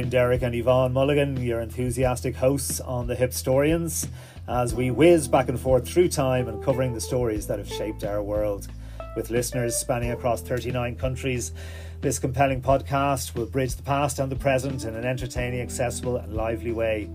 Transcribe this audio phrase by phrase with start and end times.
[0.00, 4.08] join Derek and Yvonne Mulligan, your enthusiastic hosts on the Hipstorians,
[4.48, 8.02] as we whiz back and forth through time and covering the stories that have shaped
[8.02, 8.66] our world.
[9.14, 11.52] With listeners spanning across 39 countries,
[12.00, 16.32] this compelling podcast will bridge the past and the present in an entertaining, accessible, and
[16.32, 17.10] lively way.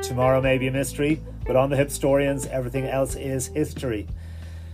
[0.00, 4.06] Tomorrow may be a mystery, but on the Hipstorians, everything else is history.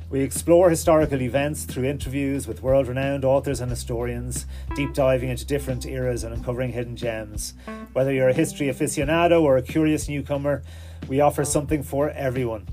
[0.09, 5.45] We explore historical events through interviews with world renowned authors and historians, deep diving into
[5.45, 7.55] different eras and uncovering hidden gems.
[7.92, 10.62] Whether you're a history aficionado or a curious newcomer,
[11.09, 12.69] we offer something for everyone.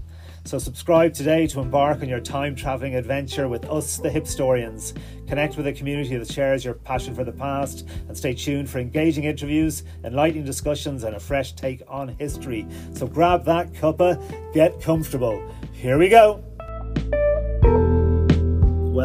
[0.45, 4.95] So subscribe today to embark on your time traveling adventure with us, the Hipstorians.
[5.27, 8.77] Connect with a community that shares your passion for the past and stay tuned for
[8.77, 12.67] engaging interviews, enlightening discussions, and a fresh take on history.
[12.93, 14.21] So grab that cuppa,
[14.53, 15.41] get comfortable.
[15.71, 16.43] Here we go.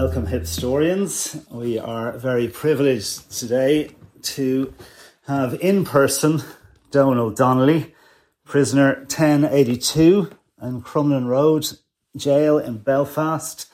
[0.01, 1.51] Welcome, Hipstorians.
[1.51, 4.73] We are very privileged today to
[5.27, 6.41] have in person
[6.93, 7.97] Donal Donnelly,
[8.45, 10.31] prisoner 1082
[10.63, 11.67] in Crumlin Road
[12.17, 13.67] jail in Belfast.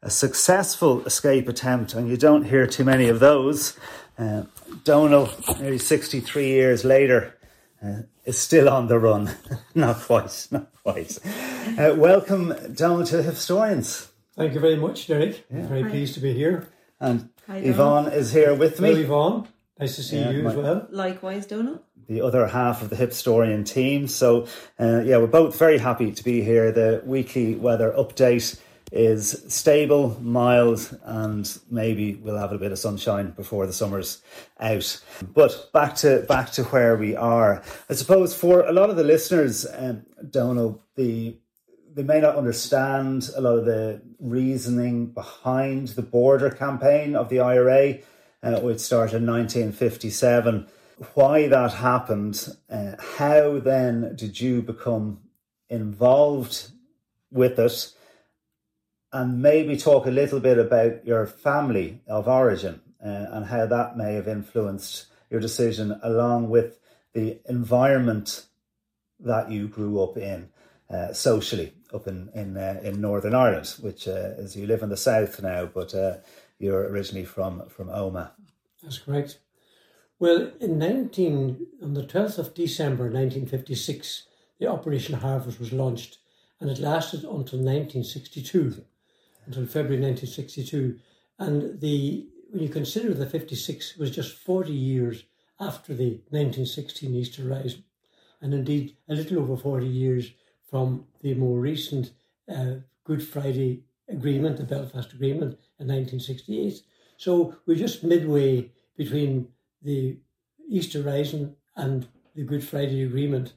[0.00, 3.76] A successful escape attempt, and you don't hear too many of those.
[4.16, 4.44] Uh,
[4.84, 7.36] Donal, nearly 63 years later,
[7.84, 9.34] uh, is still on the run.
[9.74, 11.18] not quite, not quite.
[11.76, 14.13] Uh, welcome, Donal, to the Hipstorians.
[14.36, 15.46] Thank you very much, Derek.
[15.52, 15.66] Yeah.
[15.66, 15.90] Very Hi.
[15.90, 16.68] pleased to be here.
[17.00, 18.88] And Hi, Yvonne is here with me.
[18.90, 19.48] Hello, Yvonne.
[19.78, 20.86] Nice to see yeah, you my, as well.
[20.90, 21.82] Likewise, Donal.
[22.08, 24.08] The other half of the Hipstorian team.
[24.08, 24.46] So,
[24.78, 26.70] uh, yeah, we're both very happy to be here.
[26.70, 28.60] The weekly weather update
[28.92, 34.22] is stable, mild, and maybe we'll have a bit of sunshine before the summer's
[34.60, 35.02] out.
[35.32, 37.62] But back to back to where we are.
[37.88, 41.36] I suppose for a lot of the listeners, um, Donal, the
[41.94, 47.38] they may not understand a lot of the reasoning behind the border campaign of the
[47.38, 47.98] IRA,
[48.42, 50.66] uh, which started in 1957.
[51.14, 55.20] Why that happened, uh, how then did you become
[55.68, 56.70] involved
[57.30, 57.92] with it,
[59.12, 63.96] and maybe talk a little bit about your family of origin uh, and how that
[63.96, 66.78] may have influenced your decision, along with
[67.12, 68.46] the environment
[69.20, 70.48] that you grew up in
[70.90, 74.90] uh, socially up in in uh, in Northern Ireland, which uh, is you live in
[74.90, 76.16] the south now, but uh,
[76.58, 78.30] you're originally from from Omagh.
[78.82, 79.38] That's correct.
[80.18, 84.26] Well, in nineteen on the twelfth of December, nineteen fifty six,
[84.58, 86.18] the Operation Harvest was launched,
[86.60, 88.84] and it lasted until nineteen sixty two,
[89.46, 90.98] until February nineteen sixty two,
[91.38, 95.24] and the when you consider the fifty six was just forty years
[95.58, 97.84] after the nineteen sixteen Easter Rising,
[98.40, 100.30] and indeed a little over forty years
[100.74, 102.10] from the more recent
[102.52, 102.74] uh,
[103.04, 106.82] Good Friday Agreement, the Belfast Agreement in 1968.
[107.16, 109.50] So we're just midway between
[109.82, 110.16] the
[110.68, 113.52] Easter Rising and the Good Friday Agreement.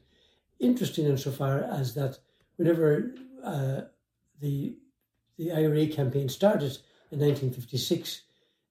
[0.60, 2.20] Interesting insofar as that
[2.54, 3.12] whenever
[3.42, 3.80] uh,
[4.40, 4.76] the
[5.38, 6.78] the IRA campaign started
[7.10, 8.22] in 1956,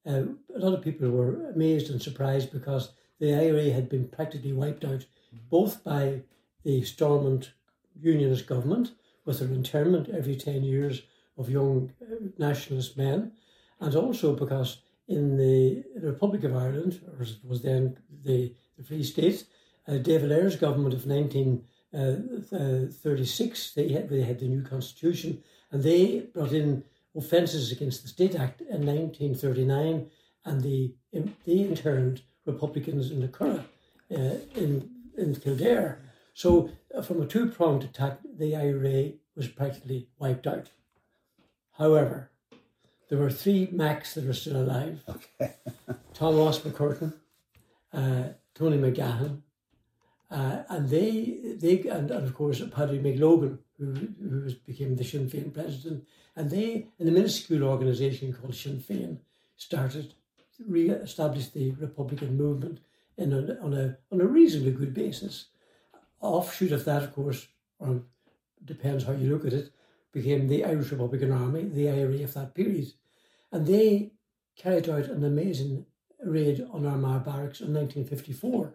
[0.05, 0.11] uh,
[0.55, 4.85] a lot of people were amazed and surprised because the IRA had been practically wiped
[4.85, 5.05] out
[5.49, 6.21] both by
[6.63, 7.51] the Stormont
[7.99, 8.91] unionist government
[9.25, 11.03] with their internment every 10 years
[11.37, 13.31] of young uh, nationalist men,
[13.79, 19.45] and also because in the Republic of Ireland, or was then the, the Free State,
[19.87, 25.41] uh, de Valera's government of 1936, uh, they had, they had the new constitution,
[25.71, 26.83] and they brought in
[27.15, 30.09] offences against the State Act in 1939,
[30.45, 33.65] and they, they interned Republicans in the Curragh
[34.11, 35.99] uh, in, in Kildare.
[36.37, 40.69] So, uh, from a two pronged attack, the IRA was practically wiped out.
[41.79, 42.29] However,
[43.09, 45.55] there were three Macs that are still alive okay.
[46.13, 47.15] Thomas McCurtain,
[47.91, 49.41] uh, Tony McGahan,
[50.29, 55.03] uh, and they, they and, and, of course Paddy McLogan, who, who was, became the
[55.03, 56.05] Sinn Féin president,
[56.35, 59.17] and they, in a minuscule organisation called Sinn Féin,
[59.55, 60.13] started
[60.67, 62.79] re-established the Republican movement
[63.17, 65.47] in a, on a on a reasonably good basis
[66.21, 67.47] offshoot of that, of course,
[67.79, 68.01] or
[68.63, 69.71] depends how you look at it,
[70.11, 72.93] became the Irish Republican Army, the IRA of that period.
[73.51, 74.11] And they
[74.55, 75.85] carried out an amazing
[76.23, 78.73] raid on Armagh Barracks in 1954.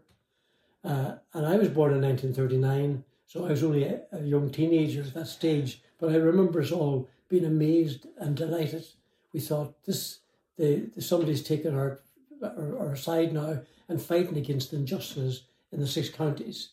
[0.84, 5.02] Uh, and I was born in 1939, so I was only a, a, young teenager
[5.02, 5.82] at that stage.
[5.98, 8.84] But I remember us all being amazed and delighted.
[9.32, 10.20] We thought this,
[10.56, 12.00] the, the somebody's taken our,
[12.42, 16.70] our, our side now and fighting against injustice in the six counties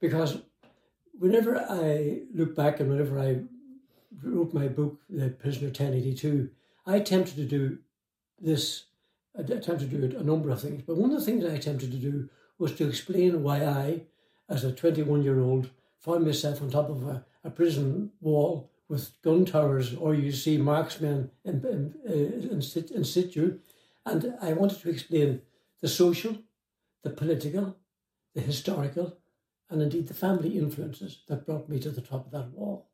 [0.00, 0.38] because
[1.18, 3.40] whenever I look back and whenever I
[4.22, 6.50] wrote my book, The Prisoner 1082,
[6.86, 7.78] I attempted to do
[8.40, 8.84] this,
[9.36, 11.90] I attempted to do a number of things, but one of the things I attempted
[11.92, 14.02] to do was to explain why I,
[14.48, 15.70] as a 21 year old,
[16.00, 20.58] found myself on top of a, a prison wall with gun towers, or you see
[20.58, 22.62] marksmen in, in, uh, in,
[22.94, 23.58] in situ.
[24.04, 25.40] And I wanted to explain
[25.80, 26.36] the social,
[27.02, 27.76] the political,
[28.34, 29.16] the historical,
[29.70, 32.86] and indeed the family influences that brought me to the top of that wall.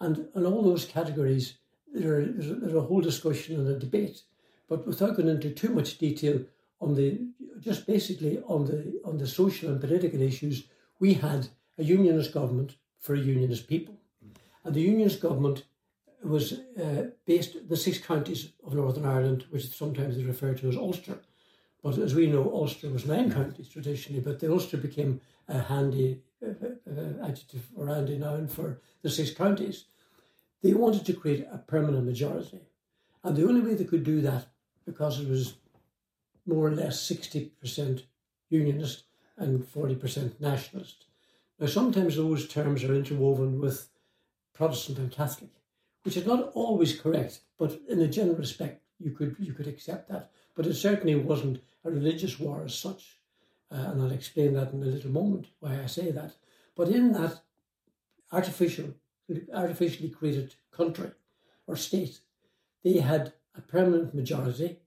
[0.00, 1.58] And in all those categories,
[1.92, 4.22] there, a, there's a whole discussion and a debate.
[4.68, 6.40] But without going into too much detail
[6.80, 7.20] on the
[7.60, 10.64] just basically on the on the social and political issues,
[10.98, 11.48] we had
[11.78, 13.94] a unionist government for a unionist people,
[14.64, 15.64] and the unionist government
[16.22, 20.76] was uh, based the six counties of Northern Ireland, which sometimes is referred to as
[20.76, 21.18] Ulster.
[21.88, 26.48] As we know, Ulster was nine counties traditionally, but the Ulster became a handy uh,
[26.48, 29.84] uh, adjective or handy noun for the six counties.
[30.62, 32.60] They wanted to create a permanent majority.
[33.22, 34.46] And the only way they could do that,
[34.84, 35.54] because it was
[36.44, 38.02] more or less 60%
[38.50, 39.04] unionist
[39.36, 41.06] and 40% nationalist.
[41.58, 43.88] Now, sometimes those terms are interwoven with
[44.52, 45.50] Protestant and Catholic,
[46.02, 50.08] which is not always correct, but in a general respect, you could you could accept
[50.08, 50.30] that.
[50.56, 53.20] But it certainly wasn't a religious war as such,
[53.70, 56.32] uh, and I'll explain that in a little moment why I say that.
[56.74, 57.42] But in that
[58.32, 58.94] artificial,
[59.52, 61.10] artificially created country
[61.66, 62.20] or state,
[62.82, 64.78] they had a permanent majority,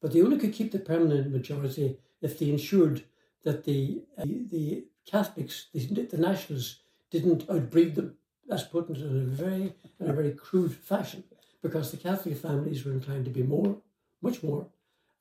[0.00, 3.04] but they only could keep the permanent majority if they ensured
[3.44, 6.80] that the uh, the Catholics, the, the nationalists,
[7.10, 8.16] didn't outbreed them.
[8.46, 11.24] That's put into a very in a very crude fashion
[11.62, 13.78] because the Catholic families were inclined to be more,
[14.20, 14.68] much more.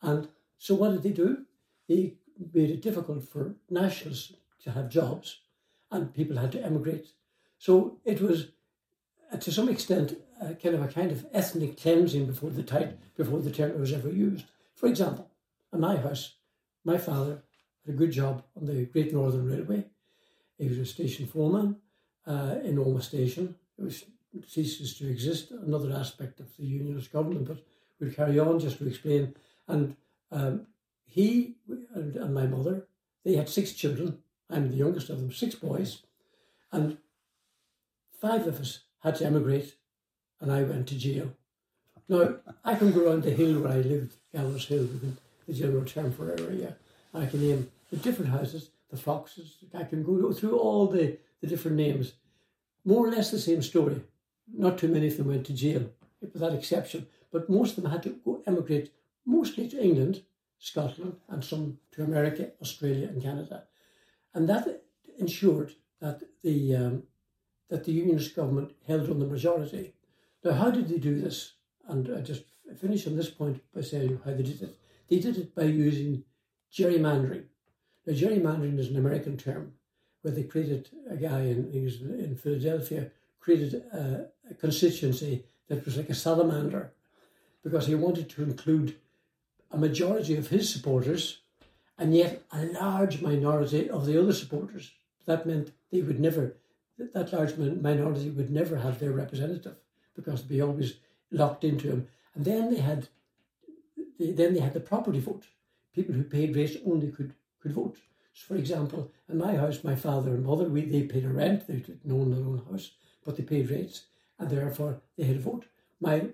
[0.05, 1.45] And so what did they do?
[1.87, 2.13] They
[2.53, 5.39] made it difficult for nationals to have jobs
[5.91, 7.07] and people had to emigrate.
[7.57, 8.49] So it was,
[9.31, 12.97] uh, to some extent, a kind of a kind of ethnic cleansing before the time,
[13.15, 14.45] before the term was ever used.
[14.75, 15.29] For example,
[15.73, 16.33] in my house,
[16.83, 17.43] my father
[17.85, 19.85] had a good job on the Great Northern Railway.
[20.57, 21.77] He was a station foreman
[22.27, 23.55] uh, in Omagh Station.
[23.77, 24.05] Was
[24.47, 27.59] ceases to exist, another aspect of the unionist government, but
[27.99, 29.33] we'll carry on just to explain.
[29.67, 29.95] And
[30.31, 30.67] um,
[31.06, 31.56] he
[31.94, 32.88] and, and, my mother,
[33.23, 34.19] they had six children.
[34.50, 36.01] I'm the youngest of them, six boys.
[36.71, 36.97] And
[38.19, 39.75] five of us had to emigrate,
[40.39, 41.31] and I went to jail.
[42.07, 44.88] Now, I can go around the hill where I lived, Gallows Hill,
[45.47, 46.75] the general term for area.
[47.13, 49.57] I can name the different houses, the foxes.
[49.73, 52.13] I can go through all the, the different names.
[52.83, 54.01] More or less the same story.
[54.53, 55.89] Not too many of them went to jail,
[56.21, 57.07] with that exception.
[57.31, 58.91] But most of them had to go emigrate,
[59.25, 60.24] mostly to England,
[60.60, 63.63] Scotland, and some to America, Australia, and Canada.
[64.33, 64.83] And that
[65.18, 67.04] ensured that the um,
[67.69, 69.94] that the unionist government held on the majority.
[70.44, 71.54] Now, how did they do this?
[71.88, 72.44] And I just
[72.80, 74.77] finish on this point by saying how they did it.
[75.10, 76.24] They did it by using
[76.72, 77.45] gerrymandering.
[78.06, 79.74] Now, gerrymandering is an American term
[80.22, 86.10] where they created a guy in, in Philadelphia created a, a constituency that was like
[86.10, 86.92] a salamander
[87.63, 88.95] because he wanted to include
[89.71, 91.41] a majority of his supporters
[91.97, 94.91] and yet a large minority of the other supporters.
[95.25, 96.56] That meant they would never,
[96.97, 99.75] that large minority would never have their representative
[100.15, 100.95] because they'd be always
[101.31, 102.07] locked into him.
[102.35, 103.07] And then they had,
[104.19, 105.45] they, then they had the property vote.
[105.93, 107.34] People who paid rates only could
[107.65, 107.98] could vote.
[108.34, 111.67] So for example, in my house, my father and mother, we they paid a rent.
[111.67, 112.91] They didn't own their own house,
[113.24, 114.05] but they paid rates,
[114.38, 115.65] and therefore they had a vote.
[116.00, 116.27] My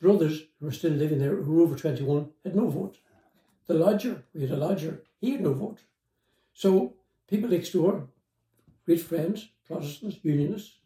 [0.00, 2.98] brothers, who were still living there, who were over 21, had no vote.
[3.66, 5.80] The lodger, we had a lodger, he had no vote.
[6.54, 6.94] So
[7.28, 8.08] people next door,
[8.84, 10.78] great friends, Protestants, Unionists,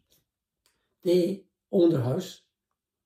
[1.03, 2.41] they owned their house.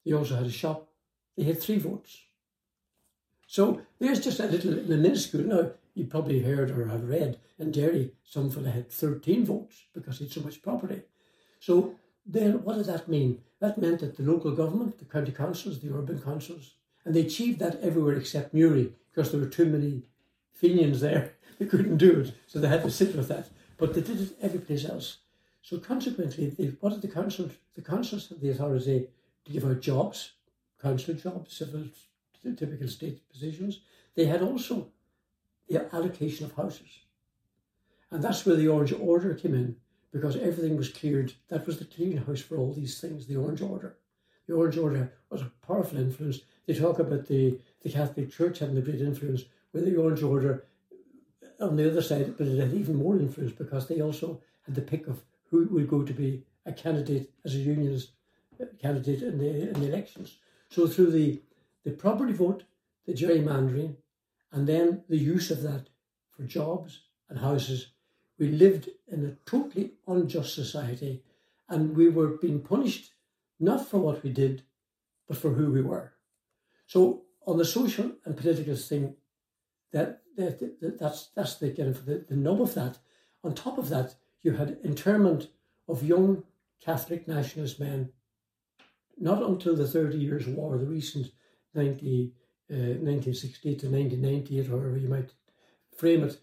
[0.06, 0.90] They also had a shop.
[1.38, 2.18] They had three votes.
[3.48, 5.44] So there's just a little, in a minuscule.
[5.44, 10.18] Now, you probably heard or have read in Derry, some fella had 13 votes because
[10.18, 11.02] he had so much property.
[11.60, 13.42] So then what does that mean?
[13.60, 17.60] That meant that the local government, the county councils, the urban councils, and they achieved
[17.60, 20.04] that everywhere except Newry because there were too many
[20.54, 21.34] Fenians there.
[21.60, 23.50] They couldn't do it, so they had to sit with that.
[23.78, 25.18] But they did it every place else.
[25.62, 27.50] So consequently, they, what did the council?
[27.76, 29.10] The councils had the authority
[29.44, 30.32] to give out jobs,
[30.82, 31.84] council jobs, civil,
[32.42, 33.82] typical state positions.
[34.16, 34.88] They had also
[35.68, 37.00] the allocation of houses.
[38.10, 39.76] And that's where the Orange Order came in
[40.12, 41.34] because everything was cleared.
[41.50, 43.98] That was the clearinghouse for all these things, the Orange Order.
[44.48, 46.40] The Orange Order was a powerful influence.
[46.66, 50.66] They talk about the, the Catholic Church having a great influence, with the Orange Order
[51.60, 54.82] on the other side, but it had even more influence because they also had the
[54.82, 58.12] pick of who would go to be a candidate as a unionist
[58.60, 60.38] uh, candidate in the, in the elections.
[60.70, 61.42] So through the,
[61.84, 62.64] the property vote,
[63.06, 63.96] the gerrymandering,
[64.52, 65.90] and then the use of that
[66.32, 67.92] for jobs, and houses.
[68.40, 71.24] We lived in a totally unjust society
[71.68, 73.12] and we were being punished
[73.60, 74.64] not for what we did,
[75.28, 76.14] but for who we were.
[76.88, 79.16] So on the social and political thing,
[79.92, 82.98] that, that, that that's that's the kind of the, the nub of that.
[83.44, 85.50] On top of that, you had internment
[85.88, 86.44] of young
[86.84, 88.12] Catholic nationalist men.
[89.18, 91.28] Not until the Thirty Years' War, the recent
[91.74, 92.32] 90,
[92.72, 95.34] uh, 1960 to 1998, however you might
[95.96, 96.40] frame it,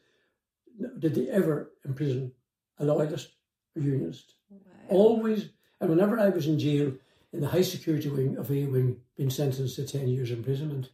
[0.99, 2.33] did they ever imprison
[2.78, 3.33] a loyalist
[3.75, 4.35] or unionist.
[4.50, 4.61] Wow.
[4.88, 6.92] Always, and whenever I was in jail
[7.33, 10.90] in the high security wing of A wing, being sentenced to 10 years imprisonment,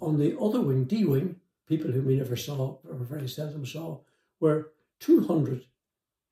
[0.00, 4.00] on the other wing, D wing, people whom we never saw or very seldom saw,
[4.38, 5.66] were 200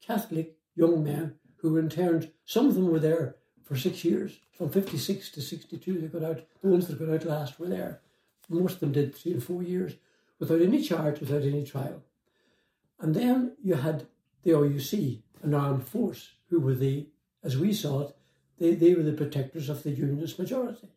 [0.01, 2.31] Catholic young men who were interned.
[2.45, 6.01] Some of them were there for six years, from 56 to 62.
[6.01, 8.01] They got out, the ones that got out last were there.
[8.49, 9.95] Most of them did three and four years
[10.39, 12.03] without any charge, without any trial.
[13.00, 14.07] And then you had
[14.43, 17.09] the RUC, an armed force, who were the,
[17.43, 18.17] as we saw it,
[18.59, 20.88] they, they were the protectors of the Unionist majority.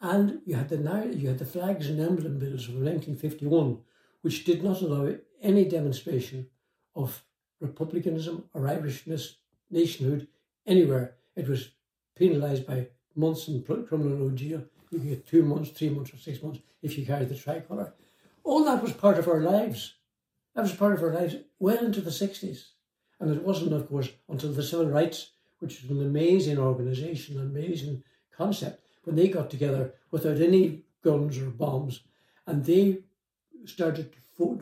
[0.00, 3.78] And you had the you had the flags and emblem bills from 1951,
[4.22, 6.48] which did not allow any demonstration
[6.94, 7.22] of
[7.60, 9.36] republicanism or Irishness,
[9.70, 10.26] nationhood
[10.66, 11.14] anywhere.
[11.36, 11.70] It was
[12.16, 14.64] penalised by months in criminal jail.
[14.90, 17.94] You could get two months, three months, or six months if you carried the tricolour.
[18.44, 19.94] All that was part of our lives.
[20.54, 22.64] That was part of her life well into the 60s.
[23.20, 25.30] And it wasn't, of course, until the civil rights,
[25.60, 28.02] which was an amazing organisation, an amazing
[28.36, 32.00] concept, when they got together without any guns or bombs,
[32.46, 32.98] and they
[33.64, 34.14] started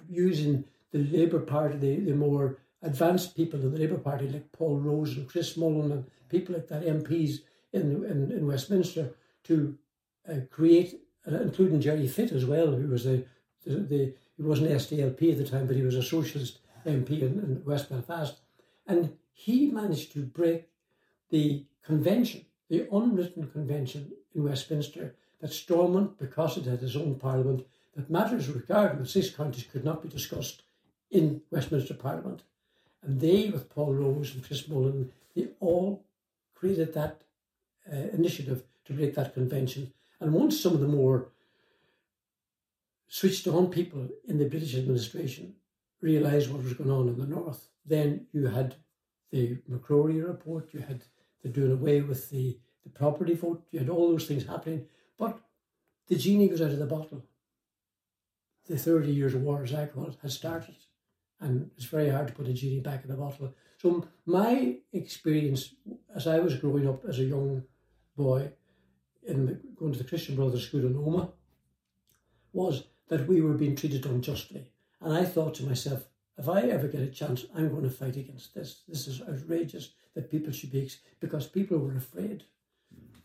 [0.08, 4.78] using the Labour Party, the, the more advanced people in the Labour Party, like Paul
[4.78, 7.38] Rose and Chris Mullin and people like that, MPs
[7.72, 9.76] in, in, in Westminster, to
[10.30, 13.24] uh, create, uh, including Gerry Fitt as well, who was the,
[13.64, 17.38] the, the he wasn't SDLP at the time, but he was a socialist MP in,
[17.40, 18.40] in West Belfast.
[18.86, 20.70] And he managed to break
[21.28, 27.66] the convention, the unwritten convention in Westminster, that Stormont, because it had its own parliament,
[27.94, 30.62] that matters regarding the six counties could not be discussed
[31.10, 32.42] in Westminster Parliament.
[33.02, 36.02] And they, with Paul Rose and Chris Mullin, they all
[36.54, 37.24] created that
[37.92, 39.92] uh, initiative to break that convention.
[40.18, 41.28] And once some of the more
[43.10, 45.52] switched on people in the British administration
[46.00, 47.66] realised what was going on in the north.
[47.84, 48.76] Then you had
[49.32, 51.02] the Macrory report, you had
[51.42, 54.86] the doing away with the, the property vote, you had all those things happening.
[55.18, 55.40] But
[56.06, 57.24] the genie goes out of the bottle.
[58.68, 60.76] The 30 years war, as I call it, has started.
[61.40, 63.52] And it's very hard to put a genie back in the bottle.
[63.78, 65.74] So my experience
[66.14, 67.64] as I was growing up as a young
[68.16, 68.52] boy
[69.26, 71.32] in the, going to the Christian Brothers School in Omagh
[72.52, 74.70] was that we were being treated unjustly.
[75.02, 76.04] And I thought to myself,
[76.38, 78.82] if I ever get a chance, I'm going to fight against this.
[78.88, 82.44] This is outrageous that people should be, because people were afraid.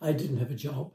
[0.02, 0.92] I didn't have a job.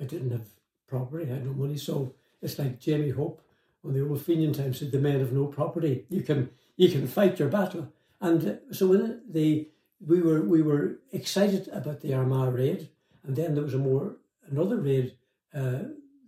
[0.00, 0.46] I didn't have
[0.86, 1.24] property.
[1.24, 1.78] I had no money.
[1.78, 3.42] So it's like Jamie Hope
[3.84, 6.04] on the old Fenian times said, the men have no property.
[6.08, 7.92] You can, you can fight your battle.
[8.20, 9.68] And so when the,
[10.06, 12.88] we were, we were excited about the Armagh raid.
[13.24, 14.16] And then there was a more,
[14.50, 15.16] another raid
[15.54, 15.80] uh,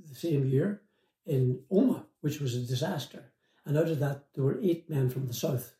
[0.08, 0.82] the same year
[1.26, 3.24] in Omagh, which was a disaster.
[3.64, 5.74] And out of that, there were eight men from the south,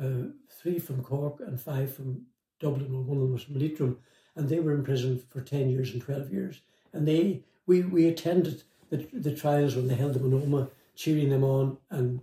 [0.00, 2.26] uh, three from Cork and five from
[2.62, 3.98] Dublin, one of them was from Leitrim,
[4.36, 6.60] and they were in prison for 10 years and 12 years.
[6.92, 11.30] And they, we, we attended the, the trials when they held them in Omagh, cheering
[11.30, 12.20] them on and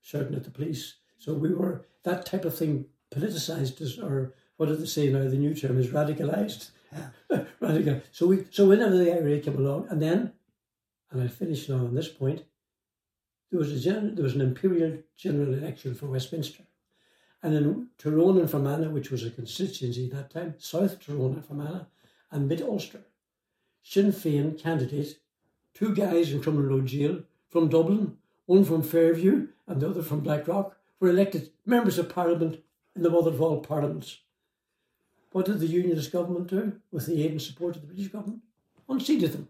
[0.00, 0.94] shouting at the police.
[1.18, 5.28] So we were, that type of thing politicized us, or what do they say now?
[5.28, 6.70] The new term is radicalized.
[7.60, 8.00] Radical.
[8.12, 10.32] So we, so whenever the IRA came along, and then
[11.10, 12.44] and I'll finish now on this point,
[13.50, 16.64] there was, a gen- there was an imperial general election for Westminster.
[17.42, 21.44] And in Tyrone and Fermanagh, which was a constituency at that time, South Tyrone and
[21.44, 21.86] Fermanagh,
[22.30, 23.00] and Mid Ulster,
[23.82, 25.18] Sinn Féin candidate,
[25.72, 30.20] two guys in Crumlin Road Jail from Dublin, one from Fairview and the other from
[30.20, 32.60] Blackrock, were elected members of Parliament
[32.96, 34.18] in the mother of all parliaments.
[35.30, 38.42] What did the Unionist government do with the aid and support of the British government?
[38.88, 39.48] Unseated them.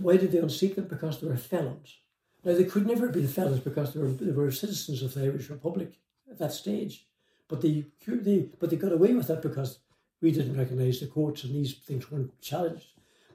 [0.00, 0.86] Why did they unseat them?
[0.86, 1.98] Because they were felons.
[2.44, 5.24] Now, they could never have been felons because they were, they were citizens of the
[5.24, 5.92] Irish Republic
[6.30, 7.06] at that stage.
[7.48, 9.78] But they, they, but they got away with that because
[10.20, 12.86] we didn't recognise the courts and these things weren't challenged.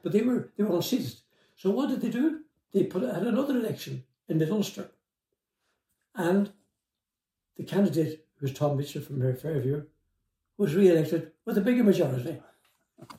[0.02, 1.16] But they were they were unseated.
[1.56, 2.42] So what did they do?
[2.74, 4.90] They put had another election in Mid Ulster,
[6.16, 6.52] and
[7.56, 9.84] the candidate, who was Tom Mitchell from Fairview,
[10.58, 12.42] was re-elected with a bigger majority.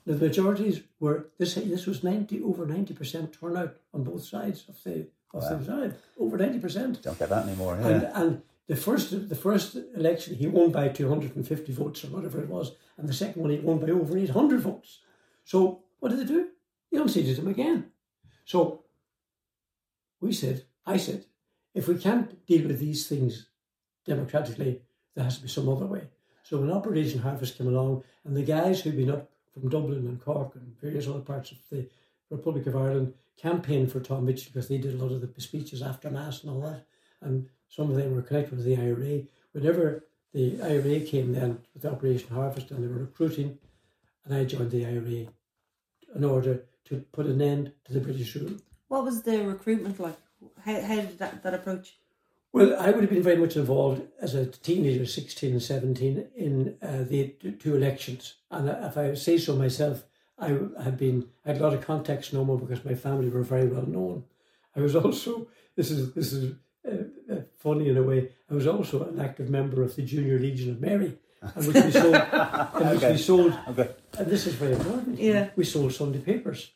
[0.06, 1.54] The majorities were this.
[1.54, 5.56] This was ninety over ninety percent turnout on both sides of the of wow.
[5.56, 5.94] the side.
[6.18, 7.02] Over ninety percent.
[7.02, 7.78] Don't get that anymore.
[7.80, 7.88] Yeah.
[7.88, 12.48] And, and the first the first election he won by 250 votes or whatever it
[12.48, 14.98] was, and the second one he won by over 800 votes.
[15.44, 16.48] So what did they do?
[16.90, 17.90] They unseated him again.
[18.44, 18.84] So
[20.20, 21.24] we said, I said,
[21.74, 23.46] if we can't deal with these things
[24.04, 24.82] democratically,
[25.14, 26.08] there has to be some other way.
[26.42, 30.20] So when Operation Harvest came along, and the guys who'd been up from Dublin and
[30.20, 31.88] Cork and various other parts of the
[32.30, 35.82] Republic of Ireland campaigned for Tom Mitchell because they did a lot of the speeches
[35.82, 36.84] after Mass and all that,
[37.20, 39.22] and some of them were connected with the IRA.
[39.52, 43.58] Whenever the IRA came then with Operation Harvest and they were recruiting,
[44.24, 45.26] and I joined the IRA
[46.14, 48.56] in order to put an end to the British rule.
[48.88, 50.16] What was the recruitment like?
[50.64, 51.98] How, how did that, that approach?
[52.52, 56.76] Well, I would have been very much involved as a teenager, 16 and 17, in
[56.82, 57.28] uh, the
[57.58, 58.34] two elections.
[58.50, 60.04] And if I say so myself,
[60.38, 60.48] I
[60.82, 63.66] had been, I had a lot of contacts no more because my family were very
[63.66, 64.24] well known.
[64.74, 66.54] I was also, this is, this is
[66.90, 66.92] uh,
[67.30, 70.70] uh, funny in a way, I was also an active member of the Junior Legion
[70.70, 71.18] of Mary.
[71.40, 73.12] And which we sold, and which Okay.
[73.12, 73.90] we sold, Okay.
[74.18, 75.18] and this is very important.
[75.20, 75.50] Yeah.
[75.54, 76.72] We sold Sunday papers.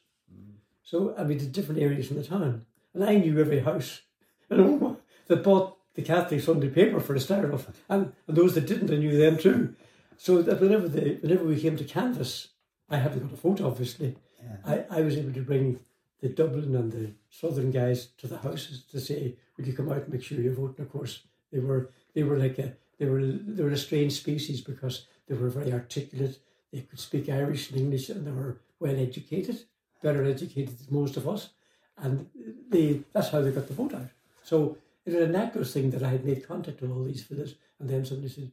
[0.84, 2.66] So, I we did different areas in the town.
[2.94, 4.02] And I knew every house
[4.50, 4.81] you know,
[5.28, 7.68] that bought the Catholic Sunday paper for a start off.
[7.88, 9.74] And, and those that didn't, I knew them too.
[10.16, 12.48] So that whenever, they, whenever we came to canvass,
[12.88, 14.16] I hadn't got a vote, obviously.
[14.64, 15.80] I, I was able to bring
[16.20, 20.04] the Dublin and the Southern guys to the houses to say, "Would you come out
[20.04, 23.06] and make sure you vote?" And of course, they were they were like a they
[23.06, 26.38] were they were a strange species because they were very articulate.
[26.72, 29.64] They could speak Irish and English, and they were well educated,
[30.02, 31.50] better educated than most of us,
[31.98, 32.28] and
[32.68, 34.08] they that's how they got the vote out.
[34.42, 37.54] So it was a natural thing that I had made contact with all these fellas,
[37.78, 38.52] and then somebody said,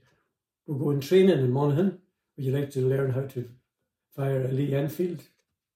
[0.65, 1.99] "We're going training in Monaghan.
[2.35, 3.49] Would you like to learn how to
[4.15, 5.23] fire a Lee Enfield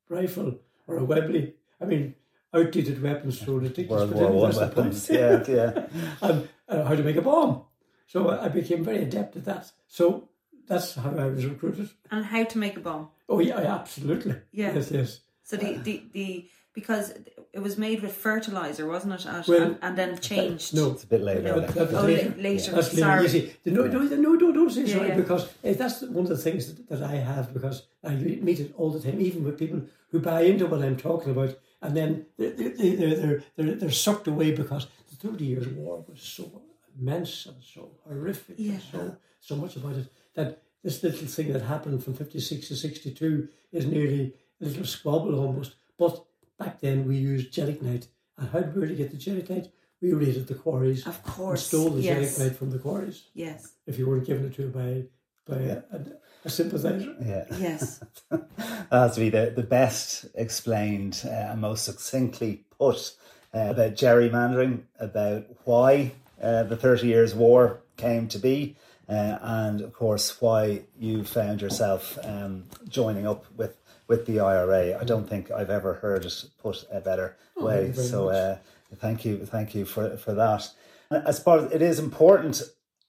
[0.10, 1.56] rifle or a Webley?
[1.82, 2.16] I mean,
[2.54, 4.10] outdated weapons so ridiculous.
[4.10, 5.10] World but War then One weapons.
[5.10, 5.88] Yeah, yeah.
[6.22, 7.64] and uh, how to make a bomb.
[8.08, 9.72] So I became very adept at that.
[9.88, 10.30] So
[10.68, 11.90] that's how I was recruited.
[12.12, 13.10] And how to make a bomb?
[13.28, 14.36] Oh yeah, absolutely.
[14.52, 14.74] Yeah.
[14.76, 15.20] Yes, yes.
[15.44, 17.14] So the, the, the because
[17.54, 19.26] it was made with fertilizer, wasn't it?
[19.26, 20.74] At, Well, and, and then changed.
[20.74, 21.42] No, It's a bit later.
[21.44, 21.74] No, like.
[21.74, 22.34] that was Oh, later.
[22.38, 22.72] later.
[22.72, 22.98] That's later.
[23.06, 23.24] Sorry.
[23.24, 25.16] You see, no, no, no, don't, don't say sorry yeah.
[25.16, 28.74] because uh, that's one of the things that, that I have because I meet it
[28.78, 29.82] all the time, even with people
[30.12, 33.92] who buy into what I'm talking about, and then they're they're they're they're, they're, they're
[33.92, 36.62] sucked away because the Thirty Years' War was so
[37.00, 38.74] immense and so horrific Yeah.
[38.74, 42.68] and so so much about it that this little thing that happened from fifty six
[42.70, 45.76] to sixty two is nearly a little squabble almost.
[45.98, 46.24] But
[46.58, 49.72] back then we used gelignite, and how did we get the gelignite?
[50.02, 51.66] We raided the quarries Of and course.
[51.68, 52.36] stole the yes.
[52.38, 53.74] gelignite from the quarries Yes.
[53.88, 55.04] if you weren't given it to by
[55.46, 56.02] by a, a,
[56.46, 57.16] a sympathizer.
[57.22, 57.46] Yeah.
[57.58, 58.02] Yes.
[58.30, 58.48] That
[58.92, 63.16] has to be the, the best explained uh, and most succinctly put
[63.54, 66.12] uh, about gerrymandering, about why
[66.42, 68.76] uh, the Thirty Years' War came to be,
[69.10, 73.76] uh, and of course why you found yourself um, joining up with,
[74.14, 75.00] with the IRA.
[75.00, 77.94] I don't think I've ever heard it put a better thank way.
[77.94, 78.58] So uh,
[78.98, 80.70] thank you, thank you for for that.
[81.10, 82.62] I suppose it is important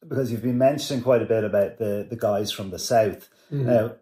[0.07, 3.29] because you've been mentioning quite a bit about the the guys from the south.
[3.53, 3.67] Mm-hmm.
[3.67, 3.97] Now,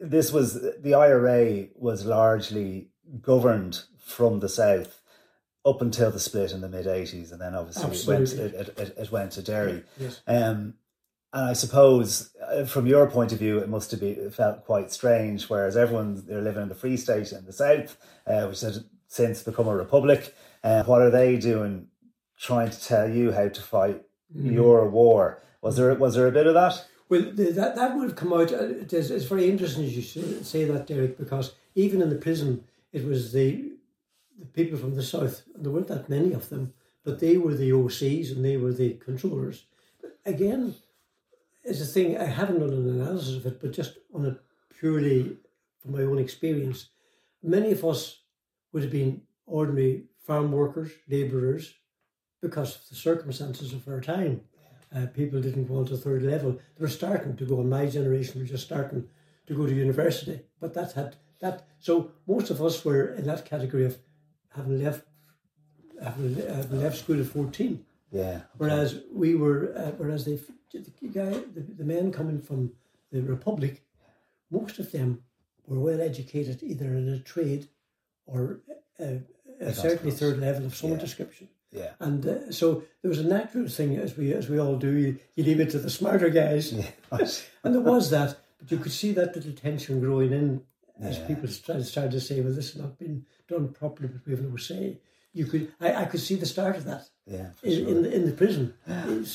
[0.00, 2.88] this was the IRA was largely
[3.20, 5.00] governed from the south
[5.64, 8.94] up until the split in the mid '80s, and then obviously it went, it, it,
[8.98, 9.84] it went to Derry.
[9.98, 10.22] Yes.
[10.26, 10.74] Um,
[11.36, 14.90] and I suppose, uh, from your point of view, it must have been, felt quite
[14.90, 15.48] strange.
[15.50, 17.96] Whereas everyone's they're living in the Free State in the south,
[18.26, 20.34] uh, which has since become a republic.
[20.64, 21.88] Uh, what are they doing,
[22.38, 24.02] trying to tell you how to fight
[24.36, 24.54] Mm-hmm.
[24.54, 25.40] your war?
[25.62, 26.84] Was there was there a bit of that?
[27.08, 28.50] Well, that that would have come out.
[28.52, 32.10] uh, It is, it's very interesting as you say, say that, Derek, because even in
[32.10, 33.70] the prison, it was the
[34.40, 36.72] the people from the south, and there weren't that many of them,
[37.04, 39.66] but they were the OCs and they were the controllers.
[40.02, 40.74] But again,
[41.66, 44.38] it's a thing I haven't done an analysis of it, but just on a
[44.78, 45.36] purely
[45.80, 46.88] from my own experience,
[47.42, 48.22] many of us
[48.72, 51.74] would have been ordinary farm workers, labourers,
[52.40, 54.42] because of the circumstances of our time.
[54.94, 56.52] Uh, people didn't go on to third level.
[56.52, 59.08] They were starting to go, and my generation was just starting
[59.46, 60.40] to go to university.
[60.60, 61.66] But that had that.
[61.80, 63.98] So most of us were in that category of
[64.54, 65.04] having left,
[66.02, 67.84] having, having left school at fourteen.
[68.20, 68.38] Yeah.
[68.56, 68.88] Whereas
[69.22, 70.36] we were, uh, whereas the,
[70.72, 72.60] the guy, the, the men coming from
[73.12, 73.74] the Republic,
[74.50, 75.22] most of them
[75.66, 77.62] were well educated, either in a trade
[78.26, 78.60] or
[79.00, 79.04] uh,
[79.64, 80.98] uh, certainly third level of some Yeah.
[81.06, 81.48] description.
[81.72, 81.92] Yeah.
[82.00, 82.66] And uh, so
[83.02, 84.92] there was a natural thing, as we as we all do.
[85.04, 86.64] You, you leave it to the smarter guys.
[87.64, 88.30] And there was that.
[88.58, 90.62] But you could see that little tension growing in
[91.08, 91.26] as Yeah.
[91.26, 94.42] people started, started to say, "Well, this has not been done properly, but we have
[94.50, 94.84] no say."
[95.38, 97.04] You could I, I could see the start of that
[97.36, 97.88] Yeah, in, sure.
[97.90, 98.64] in, the, in the prison.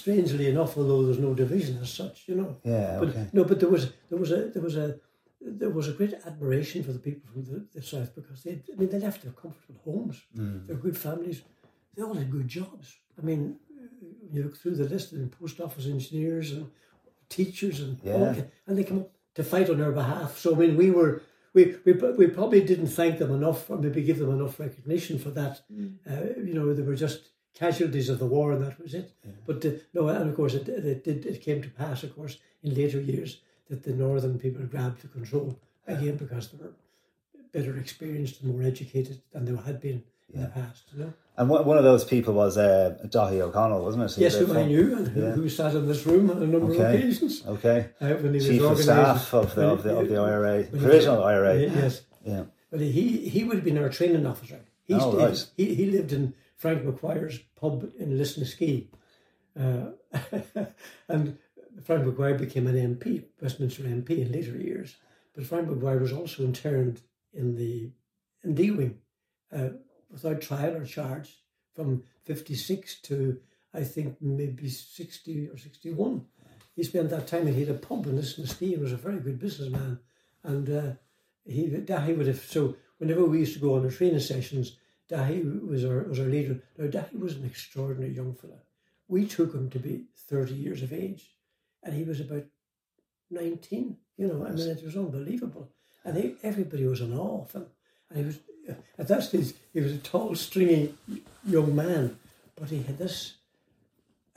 [0.01, 2.51] Strangely enough, although there's no division as such, you know.
[2.63, 3.25] Yeah, But okay.
[3.37, 4.87] no, but there was there was a there was a
[5.61, 8.75] there was a great admiration for the people from the, the south because they I
[8.79, 10.67] mean they left their comfortable homes, Mm.
[10.67, 11.37] their good families,
[11.95, 12.87] they all had good jobs.
[13.19, 13.41] I mean,
[14.33, 16.63] you look through the list and post office engineers and
[17.37, 18.17] teachers and Yeah.
[18.23, 20.31] that, and they come up to fight on our behalf.
[20.43, 21.11] So I mean, we were.
[21.53, 25.31] We, we, we probably didn't thank them enough or maybe give them enough recognition for
[25.31, 25.61] that.
[26.09, 29.11] Uh, you know, they were just casualties of the war and that was it.
[29.45, 31.25] But uh, no, and of course it, it did.
[31.25, 35.07] It came to pass, of course, in later years that the northern people grabbed the
[35.07, 36.73] control again because they were
[37.51, 40.83] better experienced and more educated than they had been in the past.
[40.93, 41.13] You know?
[41.37, 44.15] And one of those people was uh, Dáithí O'Connell, wasn't it?
[44.15, 45.31] He Yes, who I knew and who, Yeah.
[45.31, 47.89] who sat in this room on a number of occasions Okay.
[48.01, 51.23] uh, when he was Chief of staff of the, of the, of the IRA, provisional
[51.23, 51.55] IRA.
[51.59, 52.43] Yes, Yeah.
[52.69, 54.59] but he he would have been our training officer.
[54.85, 55.47] He Oh, stayed- right.
[55.57, 58.87] he, he lived in Frank Maguire's pub in Lisnaskea.
[59.59, 59.91] Uh,
[61.07, 61.37] and
[61.83, 64.95] Frank Maguire became an MP, Westminster MP in later years.
[65.33, 67.01] But Frank Maguire was also interned
[67.33, 67.91] in the
[68.43, 68.97] in D Wing
[69.55, 69.69] uh,
[70.11, 71.37] without trial or charge
[71.73, 73.39] from 56 to
[73.73, 76.25] I think maybe 60 or 61.
[76.75, 79.19] He spent that time and he had a pub in Lisnaskea and was a very
[79.19, 79.99] good businessman.
[80.43, 80.91] And uh,
[81.45, 84.77] he Dáithí would have so whenever we used to go on our training sessions,
[85.09, 86.61] Dáithí was our was our leader.
[86.77, 88.61] Now Dáithí was an extraordinary young fella.
[89.07, 91.31] We took him to be thirty years of age,
[91.83, 92.45] and he was about
[93.29, 93.97] nineteen.
[94.17, 95.71] You know, I mean, it was unbelievable,
[96.03, 97.65] and he, everybody was in awe of him.
[98.09, 98.39] And he was
[98.97, 100.93] at that stage he was a tall, stringy
[101.45, 102.17] young man,
[102.55, 103.35] but he had this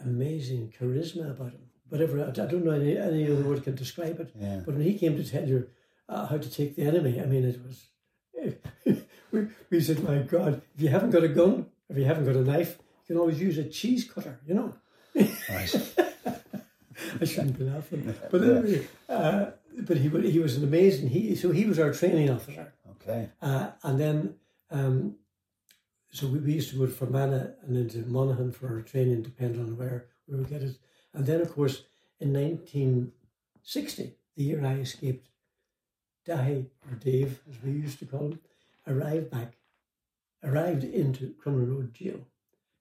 [0.01, 1.61] amazing charisma about him.
[1.89, 4.33] Whatever I, don't know any any other word can describe it.
[4.39, 4.63] Yeah.
[4.65, 5.69] But when he came to tell you
[6.09, 7.87] uh, how to take the enemy, I mean, it was.
[9.33, 12.37] we, we said, my God, if you haven't got a gun, if you haven't got
[12.37, 14.75] a knife, you can always use a cheese cutter, you know.
[15.15, 15.95] Right.
[17.21, 18.15] I shouldn't be laughing.
[18.31, 19.47] But anyway, uh,
[19.79, 22.73] but he, he was an amazing, he, so he was our training officer.
[23.07, 23.29] Okay.
[23.43, 24.35] Uh, and then,
[24.71, 25.17] um,
[26.11, 29.61] so we, we used to go to Fermanagh and into Monaghan for our training, depending
[29.61, 30.77] on where we would get it.
[31.13, 31.83] And then, of course,
[32.19, 35.29] in 1960, the year I escaped,
[36.27, 38.41] Dáithí, or Dave, as we used to call him,
[38.87, 39.57] arrived back,
[40.43, 42.27] arrived into Crumlin Road Jail.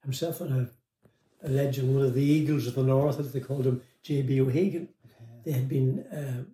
[0.02, 3.66] Himself and a, a legend, one of the Eagles of the North, as they called
[3.66, 4.40] him, J.B.
[4.40, 4.88] O'Hagan.
[5.44, 6.44] They had been uh,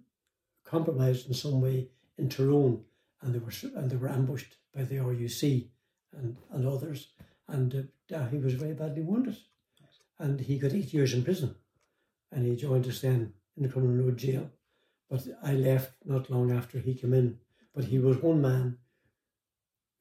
[0.64, 2.84] compromised in some way in Tyrone
[3.22, 5.68] and they were and they were ambushed by the RUC
[6.16, 7.08] and, and others.
[7.48, 9.36] And uh, Dáithí was very badly wounded,
[10.18, 11.56] and he got eight years in prison,
[12.32, 14.50] and he joined us then in the Crumlin Road jail.
[15.08, 17.38] But I left not long after he came in.
[17.74, 18.78] But he was one man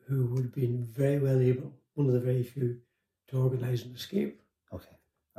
[0.07, 2.79] who would have been very well able, one of the very few,
[3.27, 4.41] to organise an escape.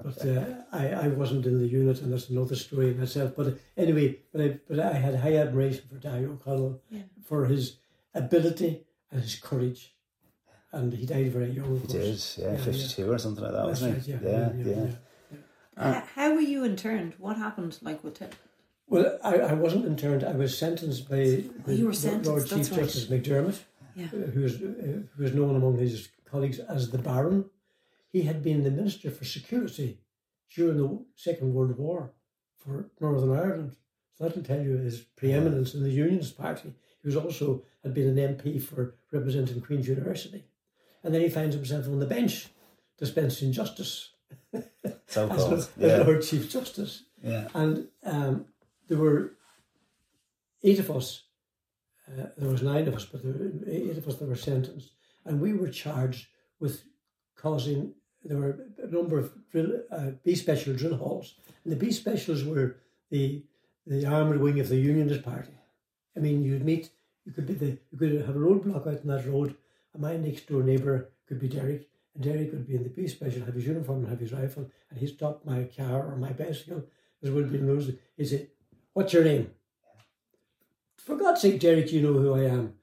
[0.07, 0.35] Okay.
[0.35, 3.33] But uh, I, I wasn't in the unit, and that's another story in itself.
[3.37, 7.03] But anyway, but I, but I had high admiration for Dáithí O'Connell Yeah.
[7.25, 7.77] for his
[8.15, 9.95] ability and his courage.
[10.73, 11.77] And he died very young.
[11.77, 11.95] Of It course.
[11.95, 14.23] is, yeah, Yeah, 52 or something like that, That's wasn't right, it?
[14.23, 14.53] yeah.
[14.65, 14.87] yeah,
[15.77, 15.97] yeah.
[15.99, 17.15] H- How were you interned?
[17.19, 17.77] What happened?
[17.83, 18.35] Like with it?
[18.87, 20.23] Well, I, I wasn't interned.
[20.25, 21.17] I was sentenced by
[21.65, 21.93] the you were
[22.25, 22.81] Lord Chief right.
[22.81, 23.59] Justice MacDermott,
[23.97, 24.07] Yeah.
[24.07, 27.45] uh, who was, uh, who was known among his colleagues as the Baron.
[28.13, 30.01] He had been the Minister for Security
[30.55, 32.13] during the Second World War
[32.57, 33.77] for Northern Ireland.
[34.17, 36.75] So that'll tell you his preeminence in the Unionist Party.
[37.03, 40.45] He was also had been an MP for representing Queen's University.
[41.03, 42.49] And then he finds himself on the bench
[42.99, 44.11] dispensing justice
[44.53, 45.53] So as, called.
[45.55, 45.99] as Yeah.
[45.99, 47.05] Lord Chief Justice.
[47.23, 47.49] yeah.
[47.55, 48.47] And um,
[48.89, 49.33] there were
[50.63, 51.23] eight of us.
[52.07, 54.91] Uh, there was nine of us, but there were eight of us that were sentenced,
[55.25, 56.27] and we were charged
[56.59, 56.83] with
[57.37, 57.95] causing.
[58.25, 62.45] There were a number of drill, uh, B special drill halls, and the B specials
[62.45, 62.77] were
[63.11, 63.43] the
[63.87, 65.53] the armoured wing of the Unionist Party.
[66.17, 66.91] I mean, you'd meet.
[67.25, 67.79] You could be the.
[67.91, 69.57] You could have a roadblock out on that road,
[69.93, 73.09] and my next door neighbour could be Derek, and Derek would be in the B
[73.09, 76.33] special, have his uniform and have his rifle, and he stopped my car or my
[76.33, 76.85] bicycle,
[77.23, 77.91] as would be in those.
[78.17, 78.49] He'd say,
[78.93, 79.51] "What's your name?"
[80.97, 82.75] For God's sake, Derek, you know who I am.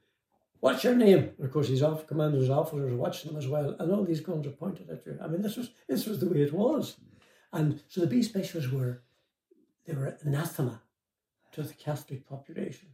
[0.60, 1.30] What's your name?
[1.36, 4.46] And of course, his off commanders, officers watching them as well, and all these guns
[4.46, 5.18] are pointed at you.
[5.22, 6.96] I mean, this was this was the way it was,
[7.52, 9.02] and so the B specials were
[9.86, 10.82] they were anathema
[11.52, 12.88] to the Catholic population,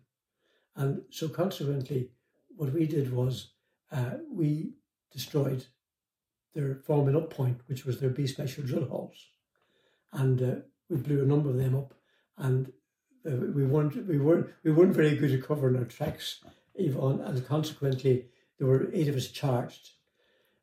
[0.76, 2.10] and so consequently,
[2.56, 3.52] what we did was
[3.90, 4.74] uh, we
[5.10, 5.66] destroyed
[6.54, 9.26] their forming up point, which was their B special drill halls,
[10.12, 10.54] and uh,
[10.90, 11.94] we blew a number of them up,
[12.36, 12.70] and
[13.26, 16.44] uh, we weren't we weren't we weren't very good at covering our tracks,
[16.74, 18.26] Yvonne, and consequently
[18.58, 19.90] there were eight of us charged,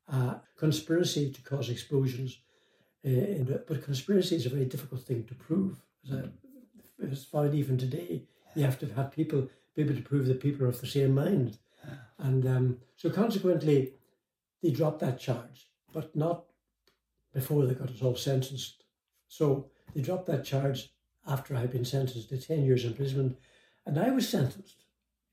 [0.08, 2.39] uh, conspiracy to cause explosions.
[3.06, 5.78] Uh, but conspiracy is a very difficult thing to prove.
[7.02, 8.24] As found even today,
[8.56, 11.15] you have to have people be able to prove that people are of the same
[11.15, 11.58] mind.
[12.19, 13.93] And um, so consequently,
[14.62, 16.45] they dropped that charge, but not
[17.34, 18.84] before they got us all sentenced.
[19.28, 20.93] So they dropped that charge
[21.28, 23.38] after I'd been sentenced to 10 years imprisonment.
[23.86, 24.84] And I was sentenced,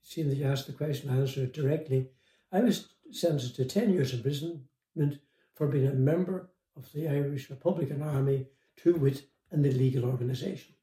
[0.09, 2.09] seeing that you asked the question, I answered it directly.
[2.51, 5.19] I was sentenced to 10 years imprisonment
[5.55, 8.47] for being a member of the Irish Republican Army,
[8.79, 10.75] to wit, an illegal organisation.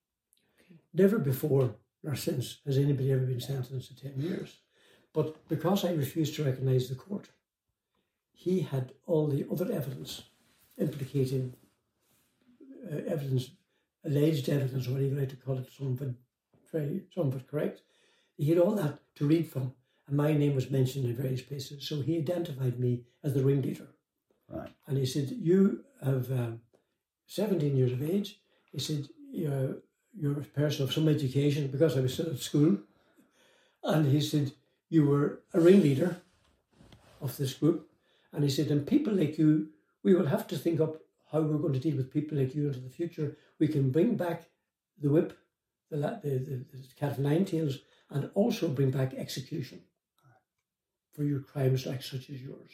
[0.59, 0.79] Okay.
[0.93, 4.57] Never before nor since has anybody ever been sentenced to 10 years.
[5.11, 7.29] But because I refused to recognise the court,
[8.31, 10.21] he had all the other evidence
[10.77, 11.55] implicating
[12.91, 13.49] uh, evidence,
[14.05, 16.09] alleged evidence, or whatever you like to call it, somewhat
[16.71, 17.81] very, somewhat correct.
[18.37, 19.73] He had all that to read from,
[20.07, 21.87] and my name was mentioned in various places.
[21.87, 23.87] So he identified me as the ringleader.
[24.49, 24.69] Right.
[24.87, 26.61] And he said, You have um,
[27.27, 28.39] 17 years of age.
[28.71, 29.77] He said, You're,
[30.13, 32.77] you're a person of some education because I was still at school.
[33.83, 34.51] And he said,
[34.89, 36.17] You were a ringleader
[37.21, 37.89] of this group.
[38.31, 39.69] And he said, And people like you,
[40.03, 40.97] we will have to think up
[41.31, 43.37] how we're going to deal with people like you into the future.
[43.59, 44.43] We can bring back
[45.01, 45.37] the whip,
[45.89, 49.81] the, the, the, the cat of nine tails, and also bring back execution
[51.13, 52.71] for your crimes like such as yours.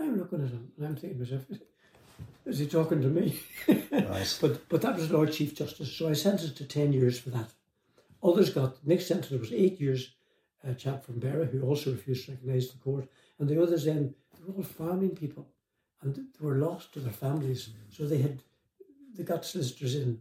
[0.00, 1.44] I'm looking at him and I'm thinking myself,
[2.46, 3.38] is he talking to me?
[3.68, 4.38] Right.
[4.40, 7.50] but but that was Lord Chief Justice, so I sentenced to ten years for that.
[8.22, 10.12] Others got the next sentence was eight years.
[10.64, 14.14] A chap from Beragh who also refused to recognise the court, and the others then
[14.36, 15.46] they were all farming people,
[16.02, 18.40] and they were lost to their families, so they had
[19.14, 20.20] they got solicitors in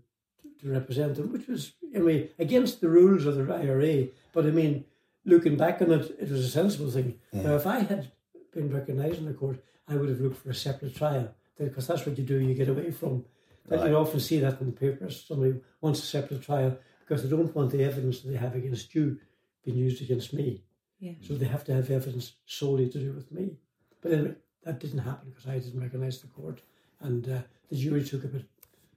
[0.60, 4.08] to, to represent them, which was I mean against the rules of the IRA.
[4.34, 4.86] But I mean,
[5.26, 7.20] looking back on it, it was a sensible thing.
[7.32, 7.44] Yeah.
[7.44, 8.12] Now, if I had
[8.54, 12.06] been recognised in the court, I would have looked for a separate trial because that's
[12.06, 12.39] what you do.
[12.39, 13.26] You get away from
[13.68, 13.80] that.
[13.80, 13.89] Right.
[13.89, 15.26] You often see that in the papers.
[15.28, 18.94] Somebody wants a separate trial because they don't want the evidence that they have against
[18.96, 19.20] you
[19.63, 20.63] being used against me.
[21.00, 21.13] Yeah.
[21.22, 23.58] So they have to have evidence solely to do with me.
[24.02, 26.62] But anyway, that didn't happen because I didn't recognise the court,
[27.00, 27.39] and uh,
[27.70, 28.41] the jury took about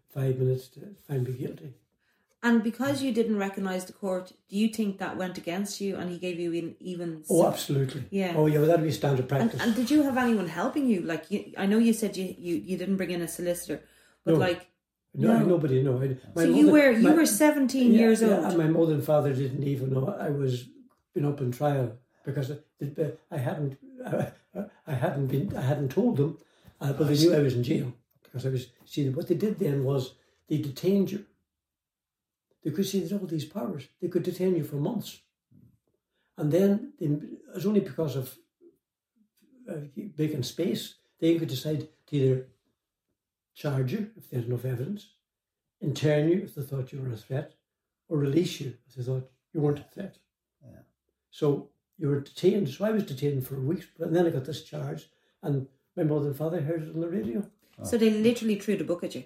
[0.08, 1.74] five minutes to find me guilty.
[2.40, 6.08] And because you didn't recognise the court, do you think that went against you and
[6.08, 7.24] he gave you an even?
[7.28, 8.04] Oh, absolutely.
[8.10, 8.34] Yeah.
[8.36, 8.58] Oh, yeah.
[8.58, 9.54] Well, that'd be standard practice.
[9.54, 11.00] And, and, did you have anyone helping you?
[11.02, 13.82] Like, you, I know you said you, you, you didn't bring in a solicitor,
[14.24, 14.38] but no.
[14.38, 14.68] like.
[15.14, 15.82] No, no, nobody.
[15.82, 16.00] No.
[16.00, 18.66] I, so mother, you were you my, were seventeen yeah, years yeah, old, and my
[18.66, 20.68] mother and father didn't even know I was
[21.14, 22.52] been up in trial because
[23.32, 24.30] I hadn't I,
[24.86, 26.38] I hadn't been I hadn't told them,
[26.80, 27.94] uh, but they knew I was in jail
[28.38, 28.66] because I was.
[28.84, 30.14] See, what they did then was
[30.48, 31.26] they detained you
[32.64, 33.88] they could there's all these powers.
[34.00, 35.20] They could detain you for months.
[36.36, 37.10] And then it
[37.54, 38.36] was only because of
[39.70, 39.80] uh,
[40.16, 42.46] making space, they could decide to either
[43.54, 45.14] charge you if they had enough evidence,
[45.80, 47.54] intern you if they thought you were a threat,
[48.08, 50.18] or release you if they thought you weren't a threat.
[50.62, 50.80] Yeah.
[51.30, 52.68] So you were detained.
[52.68, 55.06] So I was detained for weeks, but then I got discharged,
[55.42, 57.44] and my mother and father heard it on the radio.
[57.84, 59.24] So they literally threw the book at you.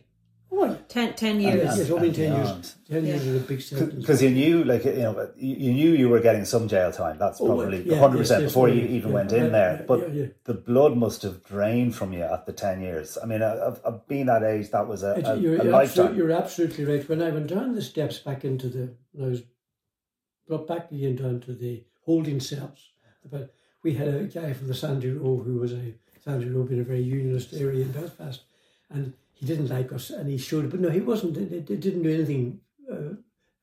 [0.49, 0.87] What?
[0.91, 1.79] Ten, ten years.
[1.79, 2.77] Yes, only ten years.
[2.87, 3.95] Ten years is a big sentence.
[3.95, 7.17] Because you knew, like you know, you knew you were getting some jail time.
[7.19, 9.83] That's oh, probably hundred percent before you even went in there.
[9.89, 10.13] But
[10.45, 13.17] the blood must have drained from you at the ten years.
[13.23, 16.09] I mean, of, of being that age, that was a, a, you're, a you're lifetime.
[16.09, 17.09] Absolutely, you're absolutely right.
[17.09, 19.43] When I went down the steps back into the, when I was
[20.47, 22.91] brought back again down to the holding cells,
[23.25, 26.81] but we had a guy from the Sandy Row who was a Sandy Row being
[26.81, 28.43] a very unionist area in Belfast,
[28.91, 32.05] and he didn't like us and he showed but no he wasn't it, it didn't
[32.05, 33.15] do anything uh,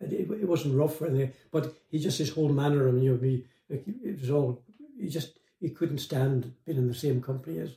[0.02, 3.12] it, it, wasn't rough or anything but he just his whole manner I mean you
[3.13, 4.62] know me like, it was all
[5.00, 7.76] he just he couldn't stand being in the same company as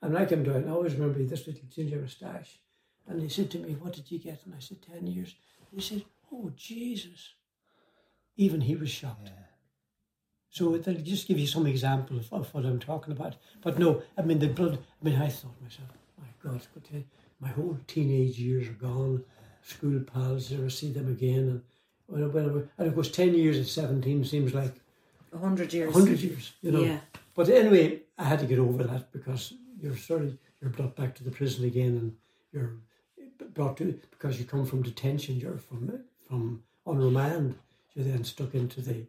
[0.00, 2.58] and I came down I always remember this little ginger moustache
[3.06, 4.40] and he said to me what did you get?
[4.46, 5.34] And I said 10 years.
[5.70, 7.34] And he said oh Jesus.
[8.38, 9.26] Even he was shocked.
[9.26, 9.51] Yeah.
[10.52, 13.36] So that'll just give you some example of, of, what I'm talking about.
[13.62, 14.78] But no, I mean the blood.
[15.00, 15.88] I mean I thought myself,
[16.18, 16.60] my God,
[17.40, 19.24] my whole teenage years are gone.
[19.62, 21.62] School pals, never see them again.
[22.08, 24.74] And, when, and of course, 10 years at 17 seems like
[25.32, 25.88] a hundred years.
[25.88, 26.82] A hundred years, you know.
[26.82, 27.00] Yeah.
[27.34, 31.24] But anyway, I had to get over that because you're sorry you're brought back to
[31.24, 32.16] the prison again, and
[32.52, 32.74] you're
[33.54, 35.40] brought to because you come from detention.
[35.40, 37.56] You're from from on remand.
[37.94, 39.06] You're then stuck into the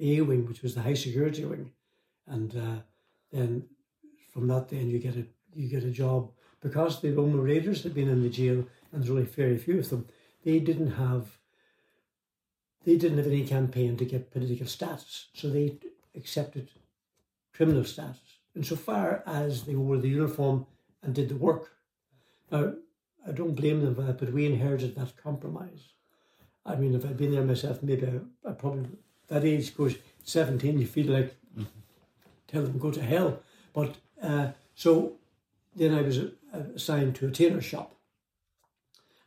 [0.00, 1.72] A wing, which was the high security wing,
[2.26, 2.80] and uh,
[3.32, 3.64] then
[4.32, 6.30] from that, then you get a you get a job
[6.60, 9.90] because the Omagh raiders had been in the jail and there's only very few of
[9.90, 10.06] them,
[10.44, 11.38] they didn't have
[12.84, 15.28] they didn't have any campaign to get political status.
[15.34, 15.78] So they
[16.14, 16.70] accepted
[17.52, 18.38] criminal status.
[18.54, 20.66] insofar as they wore the uniform
[21.02, 21.72] and did the work.
[22.50, 22.74] Now,
[23.26, 25.92] I don't blame them for that, but we inherited that compromise.
[26.64, 28.88] I mean, if I'd been there myself, maybe I, I probably,
[29.28, 31.64] that age goes 17, you feel like, mm-hmm.
[32.46, 33.40] tell them go to hell.
[33.72, 35.14] But uh, so
[35.74, 36.20] then I was
[36.74, 37.94] assigned to a tailor shop.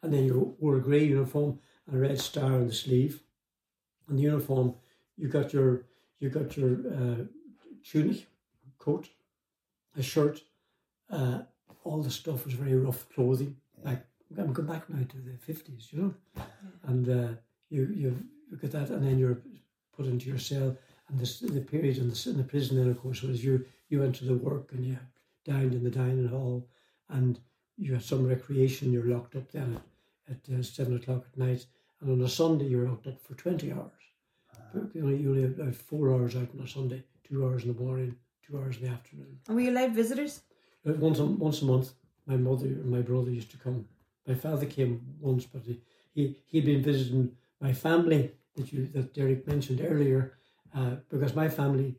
[0.03, 3.21] And then you wore a grey uniform and a red star on the sleeve.
[4.07, 4.75] And the uniform,
[5.17, 5.83] you got your
[6.19, 7.23] you got your uh,
[7.83, 8.27] tunic,
[8.77, 9.09] coat,
[9.97, 10.41] a shirt.
[11.09, 11.39] Uh,
[11.83, 13.55] all the stuff was very rough clothing.
[13.83, 14.05] Like
[14.37, 16.43] I'm going back now to the fifties, you know,
[16.83, 17.33] and uh,
[17.69, 19.41] you you look at that, and then you're
[20.01, 20.75] put into your cell.
[21.09, 23.99] And this, the period in the, in the prison then, of course, was you you
[23.99, 24.97] went to the work and you
[25.45, 26.67] dined in the dining hall,
[27.09, 27.39] and
[27.77, 28.93] you had some recreation.
[28.93, 29.79] You're locked up then
[30.29, 31.65] at, at uh, seven o'clock at night,
[31.99, 34.03] and on a Sunday you're locked up for twenty hours.
[34.53, 34.79] Uh-huh.
[34.93, 37.81] You only you only have four hours out on a Sunday, two hours in the
[37.81, 39.39] morning, two hours in the afternoon.
[39.47, 40.41] And were you allowed visitors?
[40.87, 41.93] Uh, once a, once a month,
[42.25, 43.85] my mother and my brother used to come.
[44.25, 45.81] My father came once, but he,
[46.13, 50.37] he he'd been visiting my family that you that Derek mentioned earlier,
[50.75, 51.95] uh, because my family,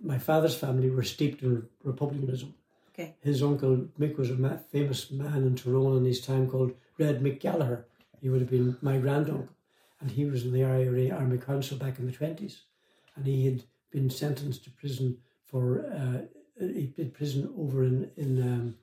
[0.00, 2.54] my father's family, were steeped in republicanism.
[2.94, 3.14] Okay.
[3.20, 7.40] His uncle Mick was a famous man in Tyrone in his time called Red Mick
[7.40, 7.86] Gallagher.
[8.20, 9.48] He would have been my granduncle,
[10.00, 12.62] and he was in the IRA Army Council back in the twenties,
[13.16, 16.22] and he had been sentenced to prison for uh,
[16.58, 18.74] he did prison over in in um,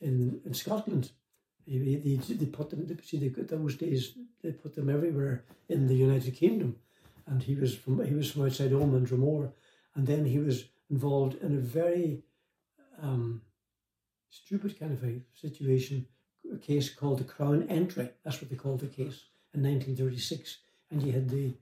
[0.00, 1.10] in, in Scotland.
[1.66, 2.86] They, they, they put them.
[3.02, 6.76] See, they, those days they put them everywhere in the United Kingdom,
[7.26, 9.52] and he was from he was from outside Omagh Dromore,
[9.94, 12.22] and then he was involved in a very
[13.00, 13.42] um,
[14.28, 16.06] stupid kind of a situation,
[16.52, 18.10] a case called the Crown Entry.
[18.24, 19.24] That's what they called the case
[19.54, 20.58] in 1936,
[20.90, 21.54] and you had the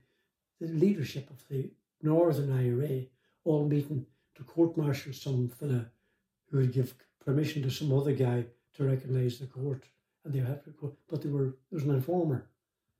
[0.59, 3.05] the leadership of the Northern IRA
[3.43, 5.85] all meeting to court martial some fella
[6.49, 6.93] who would give
[7.25, 9.83] permission to some other guy to recognise the court,
[10.23, 10.61] and they had.
[11.09, 12.45] But they were there was an informer,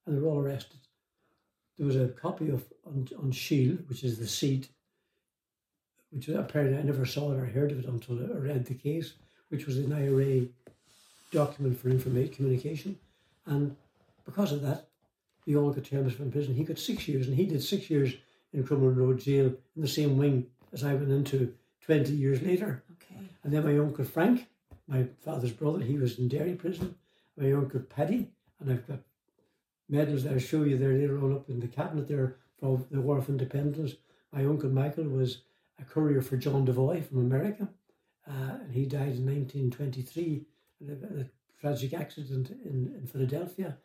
[0.05, 0.79] and they were all arrested.
[1.77, 4.69] There was a copy of on, on Shield, which is the seat,
[6.11, 9.13] which apparently I never saw it or heard of it until I read the case,
[9.49, 10.47] which was an IRA
[11.31, 12.97] document for information communication,
[13.45, 13.75] and
[14.25, 14.87] because of that,
[15.45, 16.55] they all got terms from prison.
[16.55, 18.13] He got six years, and he did six years
[18.53, 21.53] in Crumlin Road Jail in the same wing as I went into
[21.85, 22.83] 20 years later.
[22.93, 23.21] Okay.
[23.43, 24.47] And then my uncle Frank,
[24.87, 26.95] my father's brother, he was in Derry prison.
[27.37, 28.99] My uncle Paddy, and I've got
[29.89, 33.17] medals I'll show you there later on up in the cabinet there from the War
[33.17, 33.93] of Independence.
[34.31, 35.43] My uncle Michael was
[35.79, 37.67] a courier for John Devoy from America,
[38.27, 40.45] uh, and he died in 1923
[40.81, 41.25] in a, a
[41.59, 43.77] tragic accident in, in Philadelphia.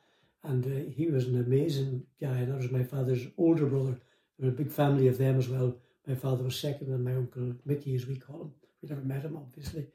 [0.44, 2.44] And uh, he was an amazing guy.
[2.44, 3.98] That was my father's older brother.
[4.38, 5.74] There were a big family of them as well.
[6.06, 8.52] My father was second, and my uncle Mickey, as we call him.
[8.82, 9.88] We never met him, obviously.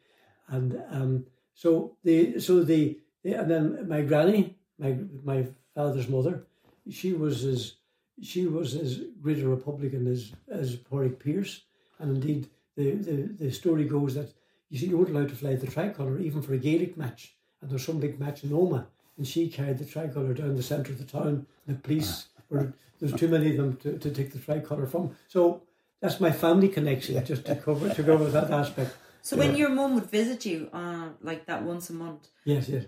[0.49, 6.45] And um, so the so the, the and then my granny, my my father's mother,
[6.89, 7.73] she was as
[8.21, 11.62] she was as great a Republican as as Pádraig Pearse,
[11.99, 14.33] and indeed the, the, the story goes that
[14.69, 17.69] you see you weren't allowed to fly the tricolour even for a Gaelic match, and
[17.69, 18.86] there was some big match in Omagh,
[19.17, 21.45] and she carried the tricolour down the centre of the town.
[21.67, 25.15] The police were there's too many of them to, to take the tricolour from.
[25.27, 25.63] So
[25.99, 27.21] that's my family connection, yeah.
[27.21, 28.95] just to cover to cover that aspect.
[29.21, 29.47] So yeah.
[29.47, 32.86] when your mum would visit you, uh, like that once a month, yes, yes,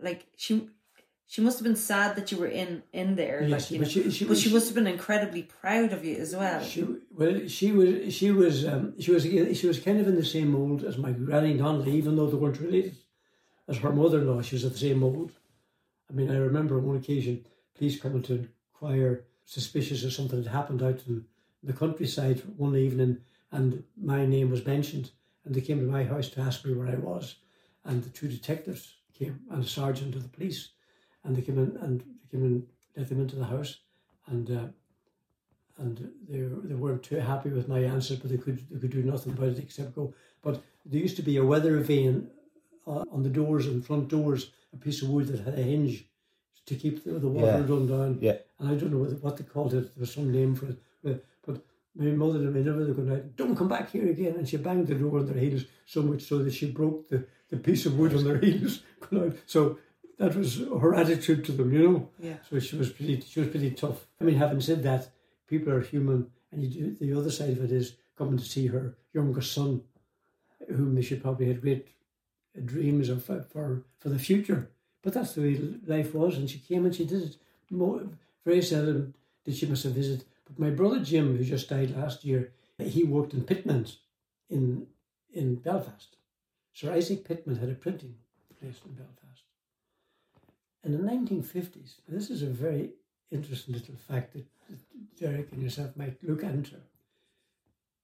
[0.00, 0.68] like she
[1.32, 3.42] she must have been sad that you were in in there.
[3.42, 6.36] Yes, like, but, she, she, but she, must have been incredibly proud of you as
[6.36, 6.62] well.
[6.62, 10.24] She well, she was she was um, she was she was kind of in the
[10.24, 12.96] same mold as my granny Donnelly, even though they weren't related.
[13.66, 15.32] As her mother-in-law, she was of the same mold.
[16.10, 20.52] I mean, I remember on one occasion, police coming to inquire, suspicious of something had
[20.52, 21.24] happened out in
[21.62, 23.18] the countryside one evening,
[23.50, 25.12] and my name was mentioned,
[25.46, 27.36] and they came to my house to ask me where I was,
[27.84, 30.70] and the two detectives came and a sergeant of the police,
[31.24, 33.80] and they came in and they came and let them into the house,
[34.26, 34.66] and uh,
[35.78, 39.02] and they they weren't too happy with my answer, but they could they could do
[39.02, 40.14] nothing about it except go.
[40.42, 42.28] But there used to be a weather vane
[42.86, 46.04] uh, on the doors and front doors, a piece of wood that had a hinge
[46.66, 47.74] to keep the, the water yeah.
[47.74, 48.18] run down.
[48.20, 48.36] Yeah.
[48.58, 49.94] And I don't know what, what they called it.
[49.94, 51.24] There was some name for it.
[51.94, 54.36] My mother and my never going out, don't come back here again.
[54.36, 57.26] And she banged the door on their heels so much so that she broke the,
[57.50, 58.80] the piece of wood on their heels.
[59.46, 59.78] so
[60.18, 62.08] that was her attitude to them, you know.
[62.18, 62.36] Yeah.
[62.48, 64.06] So she was pretty she was pretty tough.
[64.20, 65.10] I mean, having said that,
[65.48, 68.68] people are human, and you do, the other side of it is coming to see
[68.68, 69.82] her younger son,
[70.68, 71.88] whom she probably had great
[72.64, 74.70] dreams of uh, for for the future.
[75.02, 77.36] But that's the way life was, and she came and she did it.
[77.70, 78.02] More,
[78.44, 79.14] very seldom
[79.44, 80.24] did she miss a visit.
[80.58, 83.98] My brother Jim, who just died last year, eh, he worked in Pitman's
[84.48, 84.86] in
[85.32, 86.16] in Belfast.
[86.72, 88.14] Sir Isaac Pitman had a printing
[88.60, 89.44] place in Belfast.
[90.84, 92.90] In the 1950s, this is a very
[93.30, 94.46] interesting little fact that
[95.18, 96.76] Derek and yourself might look into.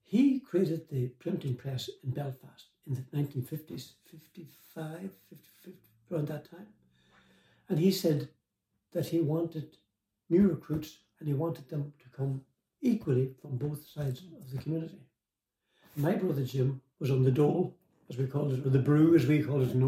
[0.05, 5.79] He created the printing press in Belfast in the 1950s, 55, 50,
[6.11, 6.69] around that time.
[7.69, 8.29] And he said
[8.93, 9.77] that he wanted
[10.31, 12.43] new recruits and he wanted them to come
[12.81, 15.01] equally from both sides of the community.
[15.97, 17.77] My brother Jim was on the dole,
[18.09, 19.83] as we called it, or the brew, as we called it in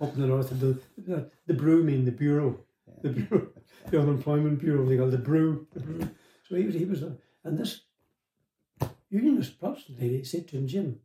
[0.00, 0.50] up in the north.
[0.50, 2.58] of the, the, the brew mean the bureau,
[3.02, 3.48] the bureau,
[3.90, 5.66] the unemployment bureau, they call it the brew.
[5.72, 6.10] The brew.
[6.48, 7.02] So he was, he was,
[7.44, 7.80] and this
[9.10, 11.00] unionist Protestant lady said to him, Jim,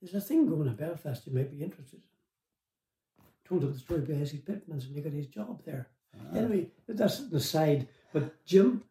[0.00, 3.24] there's a thing going in Belfast you might be interested in.
[3.46, 5.88] Told him the story about Isaac Pitman's and he got his job there.
[6.16, 6.38] Ah.
[6.38, 7.88] Anyway, that's the side.
[8.12, 8.82] But Jim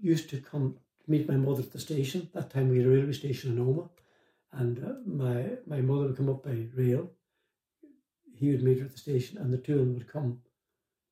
[0.00, 0.76] used to come
[1.06, 2.28] meet my mother at the station.
[2.34, 3.90] That time we had a railway station in Omagh.
[4.52, 7.10] And uh, my, my mother would come up by rail.
[8.34, 10.40] He would meet her at the station and the two of them would come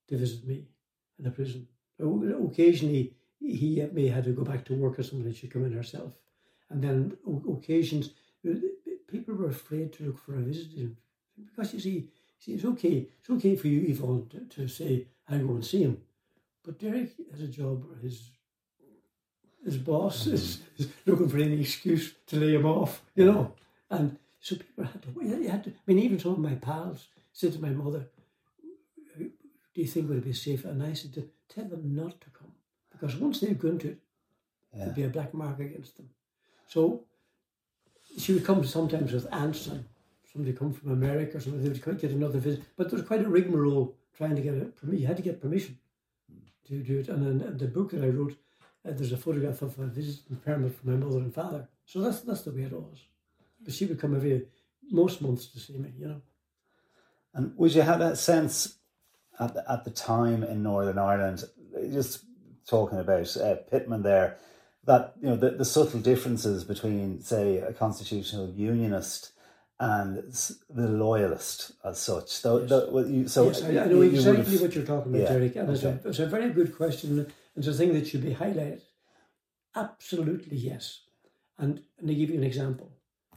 [0.08, 0.64] to visit me
[1.18, 1.66] in the prison.
[2.00, 6.12] Occasionally, he may have to go back to work or something, she'd come in herself.
[6.70, 7.16] And then
[7.48, 8.10] occasions,
[9.06, 10.90] people were afraid to look for a visitor
[11.36, 12.08] because you see,
[12.38, 15.82] see, it's okay, it's okay for you, Yvonne, to, to say, I go and see
[15.82, 15.98] him.
[16.64, 18.30] But Derek has a job where his
[19.68, 23.52] his boss is, is looking for any excuse to lay him off, you know.
[23.90, 27.08] And so people had to, you had to, I mean, even some of my pals
[27.32, 28.06] said to my mother,
[29.18, 29.30] Do
[29.74, 30.64] you think it would be safe?
[30.64, 32.52] And I said, to Tell them not to come.
[32.92, 33.98] Because once they've gone to it,
[34.74, 34.84] yeah.
[34.84, 36.10] there'd be a black mark against them.
[36.66, 37.04] So
[38.18, 39.84] she would come sometimes with aunts and
[40.30, 42.64] somebody come from America or something, they would get another visit.
[42.76, 44.74] But there was quite a rigmarole trying to get it.
[44.90, 45.78] You had to get permission
[46.66, 47.08] to do it.
[47.08, 48.36] And then the book that I wrote,
[48.88, 51.68] uh, there's a photograph of a visit visiting permit from my mother and father.
[51.84, 53.06] So that's that's the way it was.
[53.64, 54.46] But she would come every
[54.90, 56.22] most months to see me, you know.
[57.34, 58.78] And would you have that sense
[59.38, 61.44] at the, at the time in Northern Ireland,
[61.92, 62.24] just
[62.68, 64.38] talking about uh, Pitman there,
[64.84, 69.32] that you know the, the subtle differences between, say, a constitutional unionist
[69.80, 70.24] and
[70.68, 72.30] the loyalist as such.
[72.30, 72.68] So, yes.
[72.68, 75.70] the, you, so yes, I, I know exactly what you're talking about, yeah, Derek, and
[75.70, 75.74] okay.
[75.74, 77.30] it's, a, it's a very good question.
[77.58, 78.82] It's a thing that should be highlighted.
[79.74, 81.00] Absolutely, yes.
[81.58, 82.92] And, and to give you an example,
[83.32, 83.36] I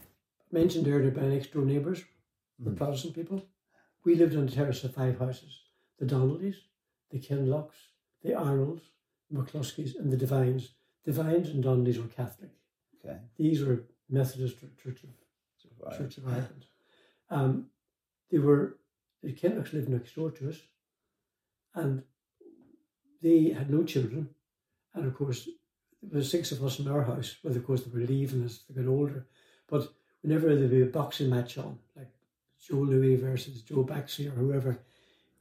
[0.52, 2.04] mentioned earlier my next door neighbours,
[2.60, 2.78] the mm.
[2.78, 3.44] Protestant people.
[4.06, 5.62] We lived on a terrace of five houses:
[5.98, 6.58] the Donnellys,
[7.10, 7.78] the Kinlocks,
[8.24, 8.84] the Arnolds,
[9.32, 10.70] the McCluskeys, and the Devines.
[11.04, 12.52] Devines and Donnellys were Catholic.
[13.04, 13.18] Okay.
[13.40, 16.66] These were Methodist Church of Church of Ireland.
[17.32, 17.66] Um,
[18.30, 18.78] they were
[19.24, 20.58] the Kinlocks lived next door to us,
[21.74, 22.04] and
[23.22, 24.30] they had no children.
[24.94, 25.48] And of course,
[26.02, 28.62] there were six of us in our house, but of course they were leaving as
[28.70, 29.26] they got older.
[29.68, 29.92] But
[30.22, 32.10] whenever there'd be a boxing match on, like
[32.66, 34.80] Joe Louis versus Joe Baxley or whoever,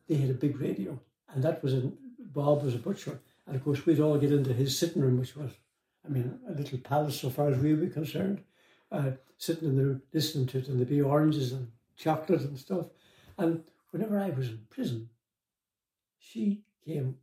[0.09, 0.99] they had a big radio.
[1.33, 3.21] And that was in, Bob was a butcher.
[3.47, 5.51] And of course, we'd all get into his sitting room, which was,
[6.05, 8.43] I mean, a little palace so far as we were concerned
[8.93, 12.59] uh, sitting in the room listening to it, and there'd be oranges and chocolate and
[12.59, 12.87] stuff.
[13.39, 15.09] And whenever I was in prison,
[16.19, 17.17] she came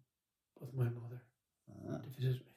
[0.60, 1.22] with my mother
[1.70, 1.98] uh-huh.
[1.98, 2.54] to visit me,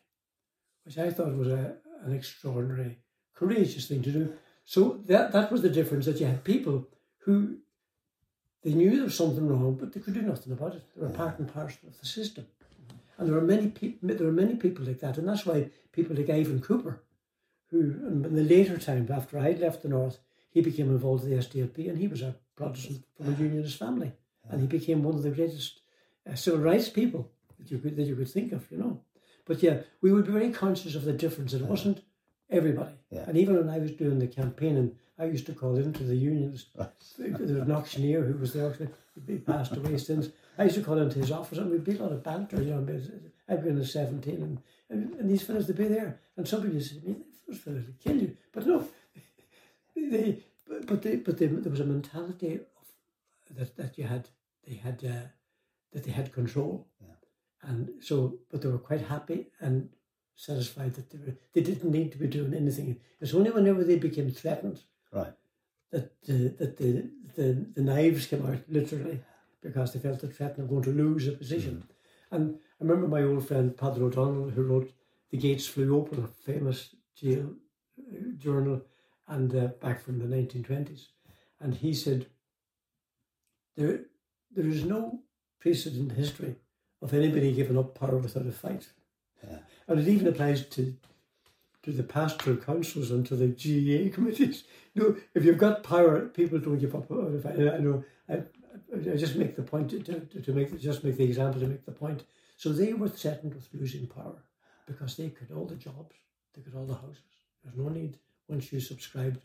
[0.84, 1.74] which I thought was a,
[2.05, 2.98] an extraordinary,
[3.34, 4.32] courageous thing to do.
[4.64, 6.86] So that that was the difference that you had people
[7.24, 7.59] who
[8.62, 10.82] they knew there was something wrong, but they could do nothing about it.
[10.94, 12.46] They were part and parcel of the system.
[13.16, 14.09] And there were many people.
[14.09, 17.03] There were many people like that, and that's why people like Ivan Cooper
[17.70, 20.18] who, in the later time, after I left the North,
[20.51, 24.12] he became involved with the SDLP and he was a Protestant from a Unionist family.
[24.48, 25.80] And he became one of the greatest
[26.28, 27.30] uh, civil rights people
[27.61, 29.00] that you, could, that you could think of, you know.
[29.46, 31.54] But yeah, we would be very conscious of the difference.
[31.54, 32.02] It wasn't
[32.50, 32.94] everybody.
[33.11, 33.24] Yeah.
[33.26, 36.16] And even when I was doing the campaign and I used to call into the
[36.16, 36.66] unions.
[37.18, 38.92] there was an auctioneer who was the auctioneer,
[39.26, 40.28] he passed away since.
[40.58, 42.74] I used to call into his office and we'd be a lot of banter, you
[42.74, 43.00] know.
[43.48, 46.20] I'd been in the 17 and, and, and these fellas would be there.
[46.36, 48.36] And some people said me, those fellas would kill you.
[48.52, 48.88] But no,
[49.96, 50.38] they,
[50.86, 54.28] but they, but they, there was a mentality of that that you had,
[54.66, 55.26] they had, uh,
[55.92, 56.86] that they had control.
[57.00, 57.14] Yeah.
[57.62, 59.90] And so, but they were quite happy and
[60.34, 62.98] satisfied that they were, they didn't need to be doing anything.
[63.20, 64.80] It's only whenever they became threatened,
[65.12, 65.34] right,
[65.90, 69.20] that the that the the, the knives came out literally
[69.62, 71.84] because they felt the threat of going to lose a position.
[71.86, 71.94] Mm.
[72.32, 74.92] And I remember my old friend Peadar O'Donnell, who wrote
[75.30, 77.52] "The Gates Flew Open," a famous jail
[77.98, 78.80] uh, journal,
[79.28, 81.08] and uh, back from the 1920s,
[81.61, 82.26] and he said
[83.76, 84.06] there
[84.50, 85.20] there is no
[85.61, 86.56] precedent in history
[87.03, 88.88] of anybody giving up power without a fight,
[89.46, 89.59] yeah.
[89.88, 90.96] and it even applies to
[91.82, 94.64] to the pastoral councils and to the GAA committees.
[94.94, 97.11] You know, if you've got power, people don't give up.
[97.11, 98.42] I, I know, I,
[98.94, 101.86] I just make the point to, to, to make just make the example to make
[101.86, 102.24] the point.
[102.57, 104.42] So they were threatened with losing power
[104.86, 106.16] because they could all the jobs,
[106.55, 107.22] they could all the houses.
[107.64, 109.40] There's no need once you subscribed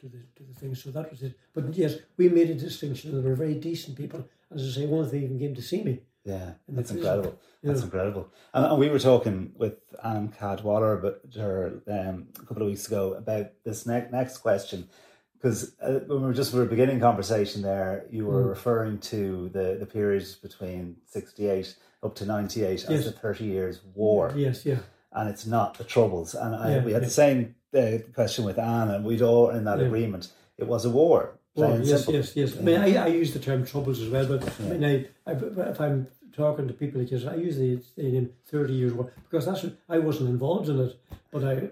[0.00, 0.74] to the to the thing.
[0.74, 1.38] So that was it.
[1.54, 4.28] But yes, we made a distinction, and they were very decent people.
[4.50, 6.00] As I say, one of them even came to see me.
[6.24, 7.38] Yeah, that's incredible.
[7.62, 8.28] That's incredible.
[8.52, 12.86] And, and we were talking with Anne Cadwallader about her um, a couple of weeks
[12.86, 14.88] ago about this ne- next question.
[15.34, 18.48] Because uh, when we were just we were beginning conversation there, you were Mm.
[18.50, 24.32] referring to the, the period between 68 up to 98 as the 30 years war.
[24.36, 24.80] Yes, yeah.
[25.12, 26.34] And it's not the Troubles.
[26.34, 27.08] And I, Yeah, we had yeah.
[27.08, 29.86] the same uh, question with Anne, and we'd all in that Yeah.
[29.86, 30.30] agreement.
[30.58, 31.38] It was a war.
[31.54, 32.14] Well, yes, simple.
[32.14, 32.56] yes, yes.
[32.56, 35.34] I mean, I, I use the term troubles as well, but I mean, I, I,
[35.70, 39.46] if I'm talking to people like this, I usually say in 30 years war because
[39.46, 40.96] that's what, I wasn't involved in it,
[41.32, 41.70] but I,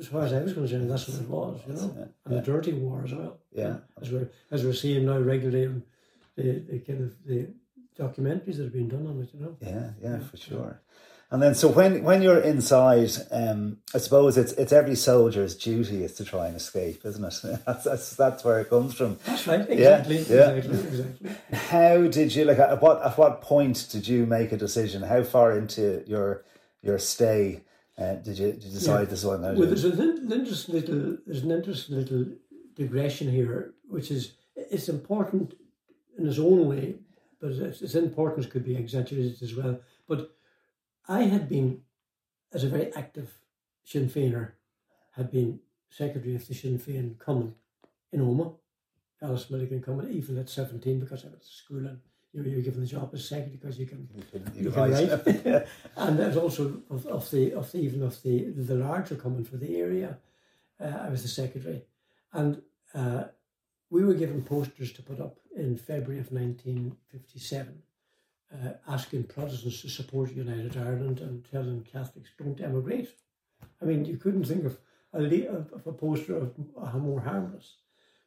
[0.00, 2.42] as far as I was concerned, that's what it was, you know, Yeah, and a
[2.42, 3.38] dirty war as well.
[3.52, 3.78] Yeah.
[4.00, 5.82] as we're as we're seeing now regularly on
[6.36, 7.48] the, the kind of the
[7.98, 9.56] documentaries that have been done on it, you know.
[9.60, 10.80] Yeah, yeah, for sure.
[11.30, 16.02] And then, so when when you're inside, um, I suppose it's it's every soldier's duty
[16.02, 17.60] is to try and escape, isn't it?
[17.66, 19.18] That's that's, that's where it comes from.
[19.26, 20.50] That's right, Yeah, exactly, yeah.
[20.52, 21.30] exactly, exactly.
[21.52, 22.58] How did you like?
[22.58, 25.02] At what at what point did you make a decision?
[25.02, 26.44] How far into your
[26.82, 27.62] your stay
[27.98, 29.04] uh, did you did you decide Yeah.
[29.10, 32.24] this is what I'm going to Well, there's an interesting little there's an interesting little
[32.74, 35.52] digression here, which is it's important
[36.16, 36.94] in its own way,
[37.38, 39.78] but its, its importance could be exaggerated as well.
[40.08, 40.34] But
[41.08, 41.80] I had been,
[42.52, 43.30] as a very active
[43.84, 44.52] Sinn Féiner,
[45.12, 47.54] had been secretary of the Sinn Féin Cumann
[48.12, 48.54] in Omagh,
[49.22, 51.98] Alice Milligan Cumann, even at 17 because I was to school and
[52.32, 54.22] you know, you're given the job as secretary because you can You
[54.54, 55.26] you can can write.
[55.44, 55.66] write.
[55.96, 59.56] And there's also of, of the of the even of the the larger common for
[59.56, 60.18] the area.
[60.78, 61.82] Uh, I was the secretary,
[62.32, 62.60] and
[62.94, 63.24] uh,
[63.90, 67.82] we were given posters to put up in February of 1957,
[68.52, 73.10] uh, asking Protestants to support United Ireland and telling Catholics don't emigrate.
[73.82, 74.78] I mean, you couldn't think of
[75.14, 77.76] a of, a poster of uh, more harmless.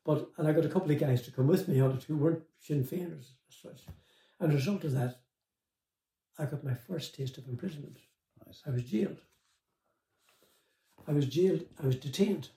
[0.03, 2.17] But and I got a couple of guys to come with me on it who
[2.17, 3.82] weren't Sinn Féiners as such.
[4.39, 5.19] And as a result of that,
[6.38, 7.97] I got my first taste of imprisonment.
[8.45, 8.61] Nice.
[8.65, 9.22] I was jailed.
[11.07, 11.65] I was jailed.
[11.82, 12.49] I was detained.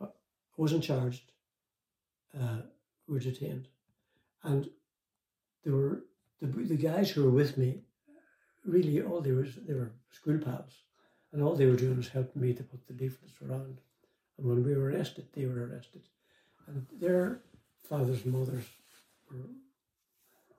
[0.00, 0.06] I
[0.56, 1.30] wasn't charged.
[2.38, 2.62] Uh,
[3.06, 3.68] we were detained,
[4.42, 4.70] and
[5.64, 6.04] there were
[6.42, 7.82] the the guys who were with me.
[8.64, 10.74] Really, all they were they were school pals,
[11.32, 13.80] and all they were doing was helping me to put the leaflets around.
[14.38, 16.02] And when we were arrested, they were arrested,
[16.66, 17.40] and their
[17.88, 18.64] fathers and mothers
[19.30, 19.48] were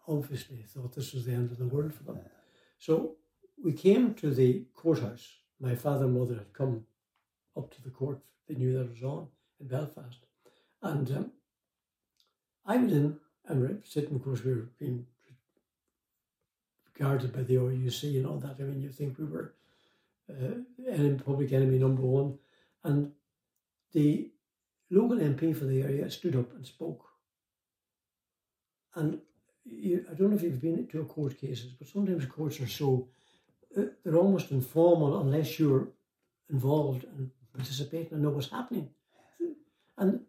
[0.08, 2.20] obviously thought this was the end of the world for them.
[2.78, 3.16] So
[3.64, 5.28] we came to the courthouse.
[5.60, 6.86] My father and mother had come
[7.56, 8.20] up to the court.
[8.48, 9.28] They knew that it was on
[9.62, 10.26] in Belfast.
[10.82, 11.32] And um,
[12.66, 15.06] I was in and sitting, of course, we were being
[16.98, 18.56] guarded by the RUC and all that.
[18.60, 19.54] I mean, you think we were
[20.30, 22.38] uh, public enemy number one.
[22.84, 23.12] And
[23.94, 24.32] the
[24.90, 27.06] local MP for the area stood up and spoke.
[28.96, 29.20] And
[29.66, 33.08] you, I don't know if you've been to court cases, but sometimes courts are so
[33.78, 35.88] uh, they're almost informal unless you're
[36.50, 38.90] involved and participating and know what's happening.
[39.98, 40.22] And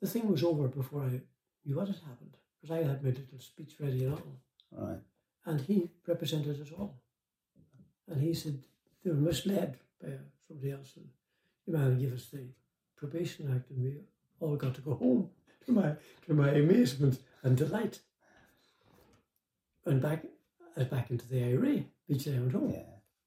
[0.00, 1.20] the thing was over before I
[1.64, 4.40] knew what had happened because I had my little speech ready and all.
[4.72, 4.98] Right.
[5.44, 7.00] And he represented us all.
[8.08, 8.62] And he said
[9.04, 10.10] they were misled by
[10.46, 10.92] somebody else.
[10.96, 11.08] And
[11.66, 12.46] the man gave us the
[12.96, 13.96] probation act, and we
[14.40, 15.30] all got to go home
[15.66, 15.94] to my
[16.26, 18.00] to my amazement and delight.
[19.84, 20.24] And back,
[20.76, 21.84] was back into the IRA.
[22.08, 22.72] Eventually, I went home.
[22.72, 22.80] Yeah.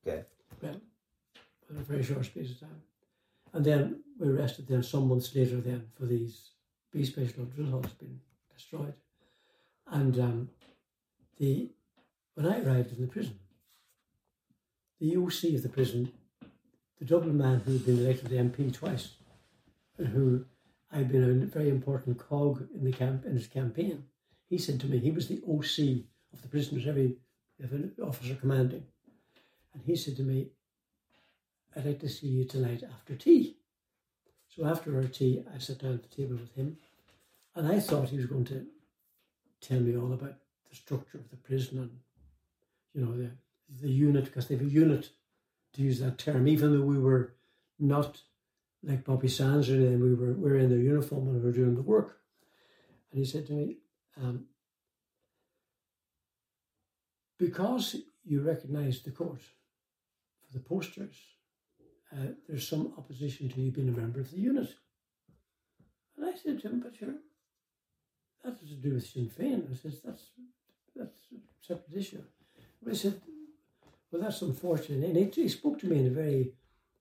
[0.07, 0.23] Okay.
[0.61, 0.81] Well,
[1.69, 2.81] in a very short space of time.
[3.53, 6.51] And then we were arrested then some months later then for these
[6.91, 8.19] B special drill halls being
[8.53, 8.93] destroyed.
[9.87, 10.49] And um,
[11.37, 11.69] the
[12.35, 13.39] when I arrived in the prison,
[14.99, 16.11] the OC of the prison,
[16.99, 19.15] the Dublin man who had been elected MP twice,
[19.97, 20.45] and who
[20.91, 24.03] I'd been a very important cog in the camp in his campaign,
[24.49, 27.17] he said to me he was the OC of the prisoners, every
[27.63, 28.83] of an officer commanding,
[29.73, 30.49] and he said to me,
[31.73, 33.57] "I'd like to see you tonight after tea."
[34.49, 36.77] So after our tea, I sat down at the table with him,
[37.55, 38.67] and I thought he was going to
[39.61, 40.37] tell me all about
[40.69, 41.99] the structure of the prison and
[42.95, 43.31] you know the
[43.81, 45.09] the unit because they have a unit
[45.73, 47.33] to use that term, even though we were
[47.77, 48.21] not
[48.81, 51.51] like Bobby Sands or anything, we were we were in their uniform and we were
[51.51, 52.19] doing the work.
[53.11, 53.77] And he said to me,
[54.21, 54.45] um,
[57.37, 61.15] because you recognise the court for the posters,
[62.13, 64.73] uh, there's some opposition to you being a member of the unit.
[66.15, 67.15] And I said to him, but sure,
[68.43, 69.69] that has to do with Sinn Féin.
[69.69, 70.23] I said, that's,
[70.95, 72.21] that's a separate issue.
[72.89, 73.21] I said,
[74.11, 75.03] well, that's unfortunate.
[75.03, 76.53] And he, he spoke to me in a very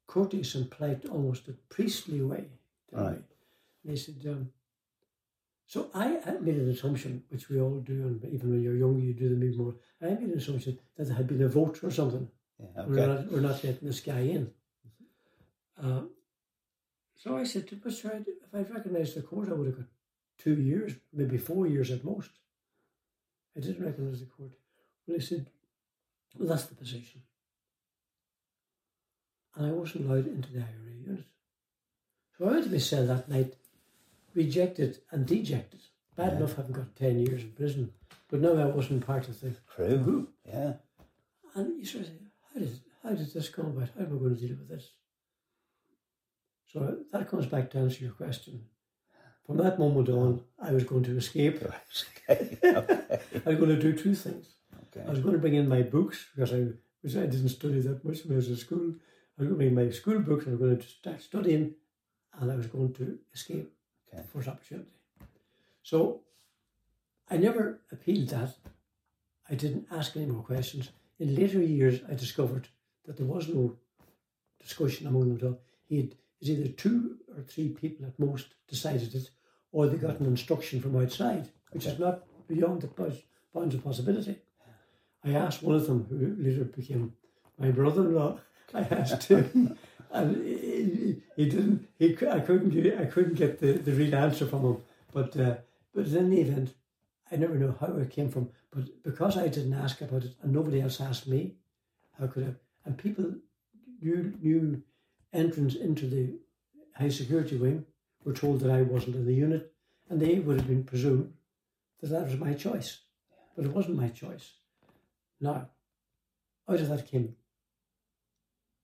[0.06, 2.44] courteous and polite, almost a priestly way.
[2.92, 3.22] Right.
[3.82, 4.50] And he said, um,
[5.66, 9.00] so I, I made an assumption, which we all do, and even when you're younger,
[9.00, 9.74] you do them even more.
[10.02, 12.28] I made an assumption that there had been a vote or something.
[12.60, 12.90] Yeah, okay.
[12.90, 14.50] We're, not, we're not letting this guy in.
[15.82, 16.02] Uh,
[17.16, 19.86] so I said, but I'd- if I'd recognised the court, I would have got
[20.38, 22.30] two years, maybe four years at most.
[23.56, 24.52] I didn't recognise the court.
[25.06, 25.46] Well, he said,
[26.40, 27.22] that's the position.
[29.56, 31.24] And I wasn't allowed into the IRA unit.
[32.36, 33.54] So I went to my cell that night,
[34.34, 35.80] rejected and dejected.
[36.16, 36.36] Bad Yeah.
[36.38, 37.92] enough having got 10 years in prison,
[38.28, 39.98] but now I wasn't part of the Crew.
[39.98, 40.34] group.
[40.44, 40.74] Yeah.
[41.54, 42.18] And you sort of say,
[42.52, 43.90] how did, how did this come about?
[43.96, 44.90] How am I going to deal with this?
[46.72, 48.66] So that comes back to answer your question.
[49.46, 51.62] From that moment on, I was going to escape.
[52.28, 52.36] I
[53.46, 54.48] was going to do two things.
[55.06, 56.66] I was going to bring in my books because I,
[57.02, 58.94] because I didn't study that much when I was in school.
[59.36, 60.46] I was going to bring my school books.
[60.46, 61.74] I was going to start studying,
[62.38, 63.70] and I was going to escape
[64.14, 64.22] Okay.
[64.32, 64.90] first opportunity.
[65.82, 66.20] So
[67.30, 68.54] I never appealed that.
[69.50, 70.90] I didn't ask any more questions.
[71.18, 72.68] In later years, I discovered
[73.06, 73.76] that there was no
[74.60, 75.60] discussion among them at all.
[75.84, 79.30] He had, it was either two or three people at most decided it,
[79.72, 83.22] or they got an instruction from outside, which is not beyond the
[83.52, 84.38] bounds of possibility.
[85.24, 87.14] I asked one of them, who later became
[87.58, 88.38] my brother-in-law.
[88.74, 89.78] I asked him,
[90.10, 91.88] and he, he didn't.
[91.98, 94.76] He I couldn't get I couldn't get the, the real answer from him.
[95.12, 95.56] But uh,
[95.94, 96.74] but in any event,
[97.30, 98.50] I never know how it came from.
[98.70, 101.54] But because I didn't ask about it, and nobody else asked me,
[102.18, 102.54] how could I?
[102.84, 103.34] And people,
[104.02, 104.82] new new
[105.32, 106.34] entrants into the
[106.96, 107.86] high security wing,
[108.24, 109.72] were told that I wasn't in the unit,
[110.10, 111.32] and they would have been presumed
[112.00, 113.00] that that was my choice,
[113.56, 114.52] but it wasn't my choice.
[115.44, 115.68] Now,
[116.66, 117.36] out of that came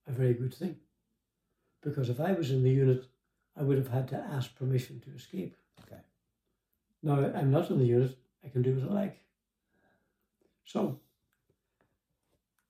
[0.07, 0.77] a very good thing.
[1.81, 3.07] Because if I was in the unit,
[3.57, 5.57] I would have had to ask permission to escape.
[5.83, 6.03] Okay.
[7.03, 9.19] Now I'm not in the unit, I can do as I like.
[10.67, 11.01] So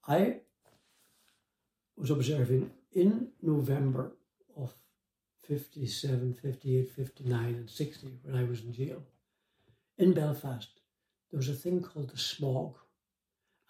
[0.07, 0.37] I
[1.97, 4.13] was observing in November
[4.55, 4.71] of
[5.49, 9.03] 57, 58, 59, and 60, when I was in jail,
[9.97, 10.79] in Belfast,
[11.29, 12.75] there was a thing called the smog.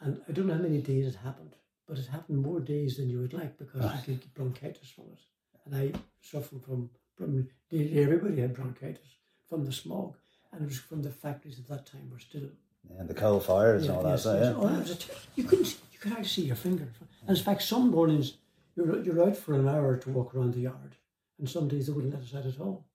[0.01, 1.55] And I don't know how many days it happened,
[1.87, 5.19] but it happened more days than you would like because could get bronchitis from it.
[5.65, 9.07] And I suffered from, from nearly everybody had bronchitis
[9.47, 10.15] from the smog.
[10.51, 12.49] And it was from the factories at that time were still
[12.97, 14.09] And the coal fires and all that.
[14.11, 14.53] yes, So, yeah.
[14.55, 16.87] Oh, was you couldn't see- you could hardly see your finger.
[17.27, 18.37] And in fact, some mornings
[18.75, 20.95] you're you're out for an hour to walk around the yard,
[21.37, 22.85] and some days they wouldn't let us out at all.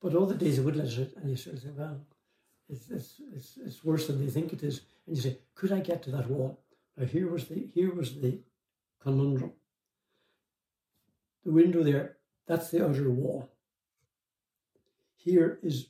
[0.00, 2.00] But all the days they would let us out, and you sort of say, "Well,
[2.68, 6.02] it's it's it's, worse than they think it is." And you say, "Could I get
[6.04, 6.60] to that wall?"
[6.96, 8.40] Now here was the here was the
[9.00, 9.52] conundrum.
[11.44, 13.50] The window there, that's the outer wall.
[15.16, 15.88] Here is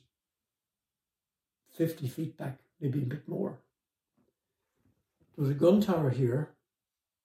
[1.75, 3.59] 50 feet back, maybe a bit more.
[5.35, 6.51] There was a gun tower here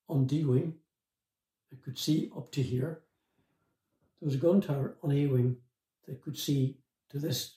[0.08, 0.74] on D wing.
[1.72, 3.02] I could see up to here.
[4.20, 5.56] There was a gun tower on A wing
[6.06, 6.78] that could see
[7.10, 7.56] to this.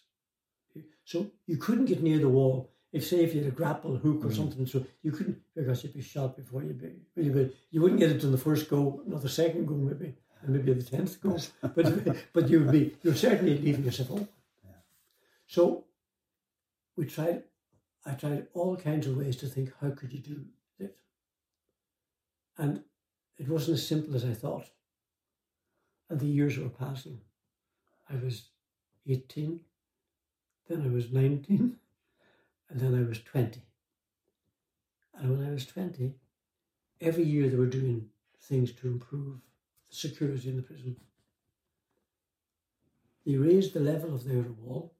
[1.06, 2.72] So you couldn't get near the wall.
[2.92, 4.36] If say if you had a grapple hook or mm.
[4.36, 8.00] something, so you couldn't because you'd be shot before you'd be you, would, you wouldn't
[8.00, 11.22] get it on the first go, not the second go maybe, and maybe the tenth
[11.22, 11.38] go.
[11.76, 14.30] But but you would be you're certainly leaving yourself open.
[15.48, 15.86] So
[16.96, 17.44] we tried
[18.06, 20.46] I tried all kinds of ways to think how could you do
[20.80, 20.98] it.
[22.58, 22.84] And
[23.38, 24.68] it wasn't as simple as I thought.
[26.10, 27.20] And the years were passing.
[28.10, 28.50] I was
[29.08, 29.60] 18,
[30.68, 31.76] then I was 19,
[32.70, 33.62] and then I was 20.
[35.16, 36.14] And when I was 20,
[37.02, 38.10] every year they were doing
[38.42, 39.38] things to improve
[39.90, 40.98] the security in the prison.
[43.26, 44.94] They raised the level of the outer wall,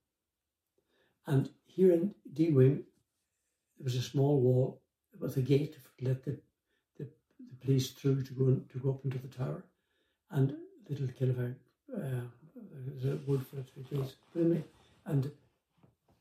[1.26, 2.84] and here in D Wing,
[3.78, 4.82] there was a small wall
[5.20, 6.38] with a gate to let the,
[6.98, 9.64] the, the police through to go in, to go up into the tower,
[10.32, 10.56] and
[10.90, 11.54] little kind of a
[11.96, 14.16] uh, word for it, is
[15.06, 15.32] and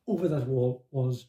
[0.07, 1.27] over that wall was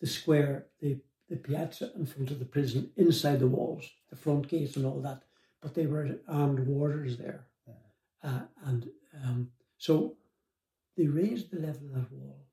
[0.00, 4.48] the square, the the piazza in front of the prison, inside the walls, the front
[4.48, 5.22] gates and all that.
[5.62, 7.46] But they were armed warders there,
[8.24, 8.90] uh, and
[9.24, 10.16] um, so
[10.96, 12.46] they raised the level of that wall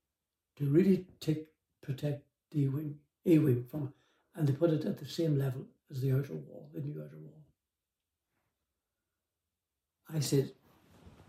[0.57, 1.47] to really take
[1.81, 3.93] protect D wing, A wing from,
[4.35, 7.17] and they put it at the same level as the outer wall, the new outer
[7.17, 7.41] wall.
[10.13, 10.51] I said,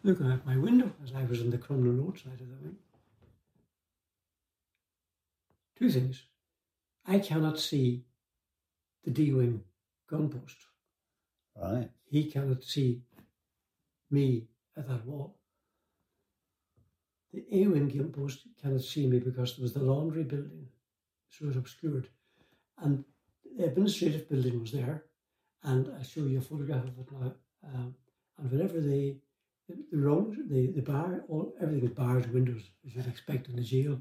[0.02, 2.76] looking out my window as I was on the Crumlin Road side of the wing,
[5.78, 6.24] two things.
[7.06, 8.04] I cannot see
[9.04, 9.62] the D wing
[10.10, 10.56] gun post.
[11.56, 11.90] Right.
[12.04, 13.02] He cannot see
[14.10, 15.36] me at that wall.
[17.32, 20.68] The A wing gun post cannot see me because there was the laundry building,
[21.30, 22.08] so it was obscured.
[22.78, 23.04] And
[23.56, 25.04] the administrative building was there,
[25.62, 27.32] and I show you a photograph of it now.
[27.64, 27.94] Um,
[28.38, 29.16] and whenever they,
[29.68, 33.58] the, the road, the, the bar, all, everything was bars, windows, as you'd expect in
[33.58, 34.00] a jail,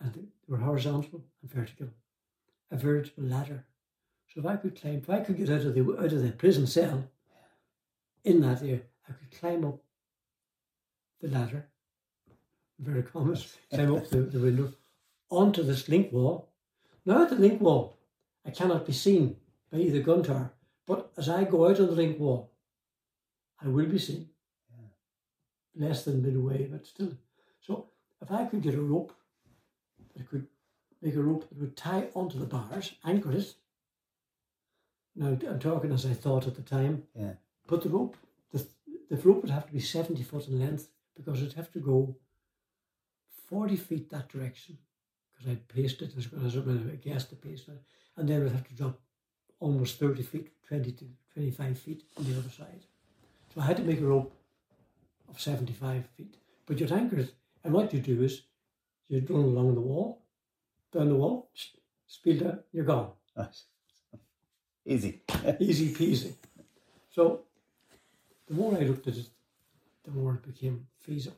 [0.00, 1.88] and they were horizontal and vertical,
[2.70, 3.64] a veritable ladder.
[4.28, 6.32] So if I could climb, if I could get out of the out of the
[6.32, 7.08] prison cell,
[8.24, 9.78] in that area, I could climb up
[11.20, 11.68] the ladder,
[12.78, 13.36] very common,
[13.72, 14.72] climb up the, the window,
[15.30, 16.48] onto this link wall.
[17.04, 17.98] Now at the link wall,
[18.46, 19.36] I cannot be seen
[19.70, 20.52] by either gun tower,
[20.86, 22.52] but as I go out on the link wall,
[23.62, 24.28] I will be seen.
[25.76, 27.12] Less than midway, but still.
[27.60, 27.90] So
[28.20, 29.12] if I could get a rope,
[30.18, 30.46] I could
[31.02, 33.54] make a rope that would tie onto the bars, anchor it.
[35.16, 37.04] Now I'm talking as I thought at the time.
[37.14, 37.32] Yeah.
[37.66, 38.16] Put the rope,
[38.52, 38.66] the,
[39.08, 42.16] the rope would have to be 70 foot in length because it'd have to go
[43.48, 44.78] 40 feet that direction
[45.32, 47.82] because I'd paced it as well as I guessed the pace it,
[48.16, 48.98] and then we'd have to drop
[49.58, 51.04] almost 30 feet, 20 to
[51.34, 52.84] 25 feet on the other side.
[53.54, 54.32] So I had to make a rope
[55.28, 56.36] of 75 feet.
[56.66, 57.34] But you'd anchor it,
[57.64, 58.42] and what you do is
[59.10, 60.22] you run along the wall,
[60.92, 61.50] down the wall,
[62.06, 63.10] speed up, you're gone.
[63.36, 63.64] Nice.
[64.86, 65.20] Easy.
[65.60, 66.34] Easy peasy.
[67.10, 67.40] So
[68.48, 69.26] the more I looked at it,
[70.04, 71.36] the more it became feasible.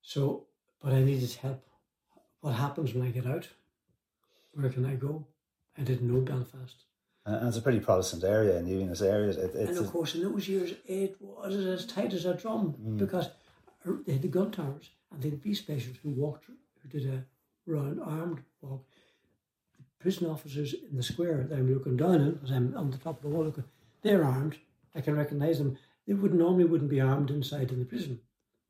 [0.00, 0.44] So,
[0.82, 1.62] but I needed help.
[2.40, 3.46] What happens when I get out?
[4.54, 5.26] Where can I go?
[5.78, 6.84] I didn't know Belfast.
[7.24, 9.30] And it's a pretty Protestant area in the Eunice area.
[9.30, 12.74] It, it's and of course, in those years, it was as tight as a drum
[12.82, 12.98] mm.
[12.98, 13.26] because
[13.86, 17.12] uh, they had the gun towers and they had B specials who walked, who did
[17.12, 17.24] a
[17.66, 18.84] round armed walk.
[19.76, 22.98] The prison officers in the square that I'm looking down in, because I'm on the
[22.98, 23.64] top of the wall looking,
[24.02, 24.56] they're armed.
[24.94, 25.78] I can recognise them.
[26.06, 28.20] They would normally wouldn't be armed inside in the prison,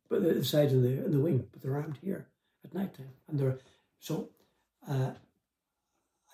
[0.09, 2.27] but inside in the in the wing, but they're armed here
[2.65, 3.13] at night time.
[3.29, 3.59] And they're
[3.99, 4.29] so.
[4.87, 5.13] Uh,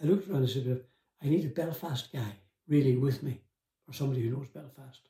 [0.00, 0.84] I looked around and said,
[1.22, 2.32] I need a Belfast guy
[2.68, 3.40] really with me,
[3.86, 5.00] or somebody who knows Belfast.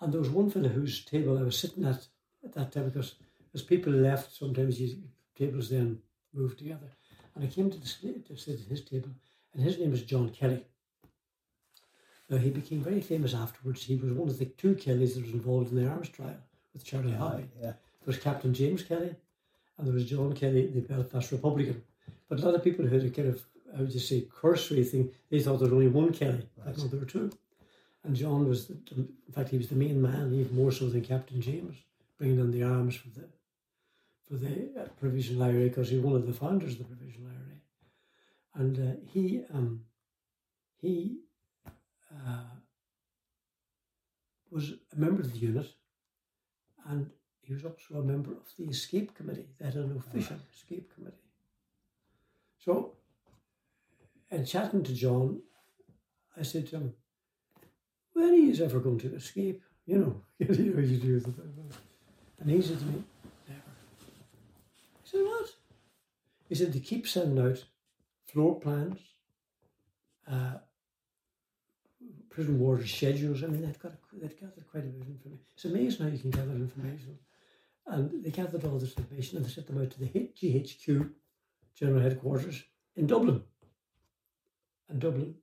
[0.00, 2.06] And there was one fellow whose table I was sitting at
[2.44, 3.14] at that time because
[3.54, 4.96] as people left, sometimes you,
[5.36, 5.98] tables then
[6.32, 6.90] moved together.
[7.34, 7.86] And I came to, the,
[8.28, 9.10] to sit at his table,
[9.52, 10.64] and his name was John Kelly.
[12.28, 13.82] Now, he became very famous afterwards.
[13.82, 16.36] He was one of the two Kellys that was involved in the arms trial
[16.72, 17.46] with Charlie Haughey.
[17.60, 17.72] yeah.
[18.04, 19.14] There was Captain James Kelly,
[19.76, 21.82] and there was John Kelly, the Belfast Republican.
[22.28, 23.42] But a lot of people had a kind of,
[23.76, 25.10] I would just say, cursory thing.
[25.30, 26.48] They thought there was only one Kelly.
[26.64, 26.76] Right.
[26.76, 27.30] No, there were two.
[28.04, 31.02] And John was, the, in fact, he was the main man, even more so than
[31.02, 31.76] Captain James,
[32.18, 33.26] bringing in the arms for the
[34.32, 37.58] for the Provisional IRA because he was one of the founders of the Provisional IRA.
[38.54, 39.82] And uh, he um,
[40.80, 41.18] he
[42.10, 42.54] uh,
[44.50, 45.66] was a member of the unit,
[46.86, 47.10] and
[47.42, 49.48] he was also a member of the escape committee.
[49.58, 51.16] They had an official escape committee.
[52.58, 52.92] So,
[54.30, 55.42] in chatting to John,
[56.38, 56.94] I said to him,
[58.14, 61.20] "When are you ever going to escape?" You know, you know, you do.
[61.20, 61.32] the-
[62.40, 63.04] And he said to me,
[65.12, 65.50] said, "What?"
[66.48, 67.64] He said, "They keep sending out
[68.26, 68.98] floor plans."
[70.26, 70.58] Uh,
[72.32, 73.44] prison warders' schedules.
[73.44, 75.44] I mean, they've got they've gathered quite a bit of information.
[75.54, 77.18] It's amazing how you can gather information.
[77.86, 81.10] And they gathered all this information and they sent them out to the GHQ
[81.74, 82.62] General Headquarters
[82.96, 83.42] in Dublin.
[84.88, 85.34] And Dublin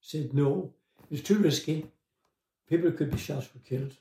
[0.00, 0.72] said no,
[1.04, 1.86] it was too risky.
[2.68, 3.94] People could be shot or killed.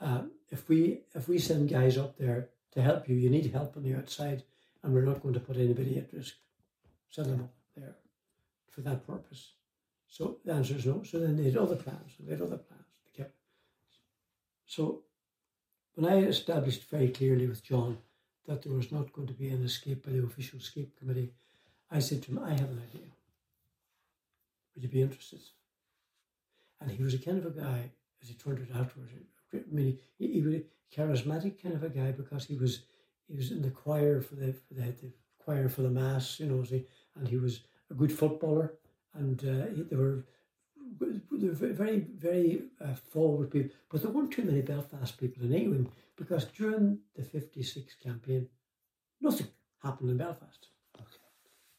[0.00, 3.76] Uh, if we if we send guys up there to help you, you need help
[3.76, 4.42] on the outside,
[4.82, 6.34] and we're not going to put anybody at risk.
[7.10, 7.94] Send them up there
[8.70, 9.52] for that purpose.
[10.08, 11.02] So the answer is no.
[11.02, 12.12] So then they had other plans.
[12.18, 12.84] They had other plans.
[13.04, 13.34] They kept.
[14.66, 15.02] So
[15.94, 17.98] when I established very clearly with John
[18.46, 21.32] that there was not going to be an escape by the official escape committee,
[21.90, 23.08] I said to him, I have an idea.
[24.74, 25.40] Would you be interested?
[26.80, 27.90] And he was a kind of a guy,
[28.22, 29.12] as he turned it afterwards.
[29.54, 30.62] I mean, he, he was a
[30.94, 32.80] charismatic kind of a guy because he was
[33.28, 36.46] he was in the choir for the for the, the choir for the mass, you
[36.46, 36.64] know,
[37.16, 38.74] and he was a good footballer,
[39.14, 40.24] and uh, he, they were
[41.00, 45.52] they were very very uh, forward people, but there weren't too many Belfast people in
[45.52, 48.48] England because during the '56 campaign,
[49.20, 49.48] nothing
[49.82, 50.68] happened in Belfast.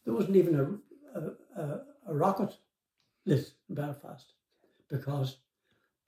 [0.05, 2.57] There wasn't even a a, a, a rocket
[3.25, 4.33] lit in Belfast
[4.89, 5.37] because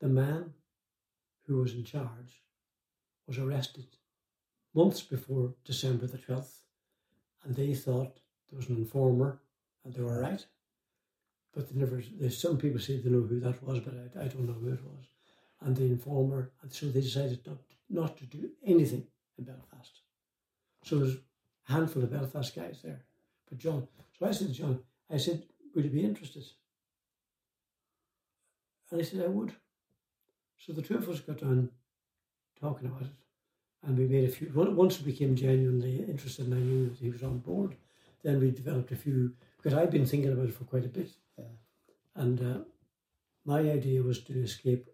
[0.02, 0.54] the man
[1.48, 2.44] who was in charge,
[3.28, 3.86] was arrested
[4.76, 6.60] months before December the 12th,
[7.44, 8.20] and they thought
[8.50, 9.40] there was an informer,
[9.84, 10.46] and they were right.
[11.54, 14.28] But they never, there's some people say they know who that was, but I, I
[14.28, 15.06] don't know who it was.
[15.62, 17.58] And the informer, and so they decided not,
[17.90, 20.02] not to do anything in Belfast.
[20.84, 23.06] So there's a handful of Belfast guys there.
[23.50, 23.88] But John,
[24.20, 24.80] so I said to John,
[25.10, 25.44] I said,
[25.74, 26.44] would you be interested?
[28.92, 29.54] And he said, I would.
[30.58, 31.70] So the two of us got on
[32.60, 33.08] talking about it.
[33.84, 37.10] And we made a few, once we became genuinely interested and I knew that he
[37.12, 37.76] was on board,
[38.24, 41.12] then we developed a few, because I'd been thinking about it for quite a bit.
[41.38, 41.46] Yeah.
[42.16, 42.60] And uh,
[43.46, 44.90] my idea was to escape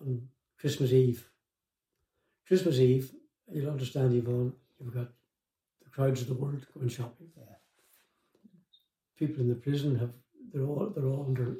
[0.00, 1.26] on Christmas Eve.
[2.46, 3.12] Christmas Eve,
[3.50, 5.08] you'll understand, Yvonne, you've got
[5.82, 7.28] the crowds of the world going shopping.
[7.38, 7.54] Yeah.
[9.18, 10.12] People in the prison have,
[10.52, 11.56] they're all, they're all under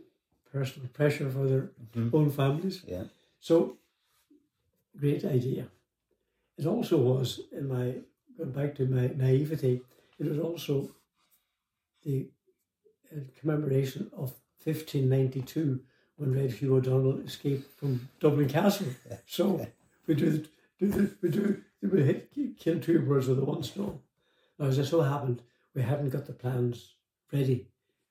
[0.53, 2.15] personal pressure for their mm-hmm.
[2.15, 2.83] own families.
[2.87, 3.05] Yeah.
[3.45, 3.77] So,
[4.99, 5.67] great idea.
[6.57, 7.97] It also was, in my,
[8.39, 9.83] going back to my naivety,
[10.19, 10.89] it was also
[12.03, 12.27] the
[13.13, 14.33] uh, commemoration of
[14.65, 15.79] 1592
[16.17, 18.87] when Red Hugh O'Donnell escaped from Dublin Castle.
[19.27, 19.67] So
[20.07, 20.43] we do,
[20.79, 23.99] do the, we do we hit, kill two birds with one stone.
[24.59, 25.43] Now, as it so happened,
[25.75, 26.95] we hadn't got the plans
[27.31, 27.67] ready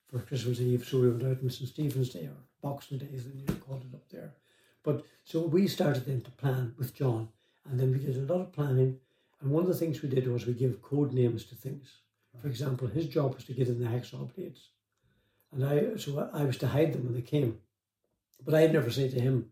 [0.05, 3.25] for Christmas Eve, so we went out on St Stephen's Day or Boxing Day, as
[3.25, 4.35] they called it up there.
[4.83, 7.29] But so we started then to plan with John,
[7.69, 8.99] and then we did a lot of planning.
[9.41, 11.97] And one of the things we did was we gave code names to things.
[12.41, 14.69] For example, his job was to get in the hacksaw blades,
[15.51, 17.59] and I so I was to hide them when they came.
[18.43, 19.49] But I'd never say to him.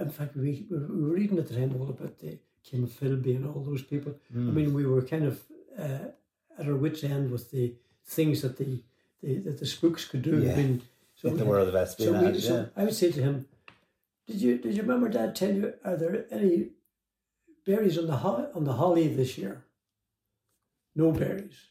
[0.00, 3.46] In fact, we, we were reading at the time all about the Kim Philby and
[3.46, 4.14] all those people.
[4.34, 4.48] Mm.
[4.48, 5.42] I mean, we were kind of
[5.78, 6.06] uh,
[6.58, 7.74] at our wits' end with the
[8.06, 8.82] things that the,
[9.22, 10.38] the that the spooks could do.
[10.38, 10.52] Yeah.
[10.52, 10.82] I mean,
[11.14, 12.42] so the world of espionage.
[12.42, 13.46] So, we, so I would say to him,
[14.32, 16.70] "Did you did you remember Dad tell you are there any
[17.66, 19.64] berries on the ho- on the holly this year?
[20.96, 21.68] No berries,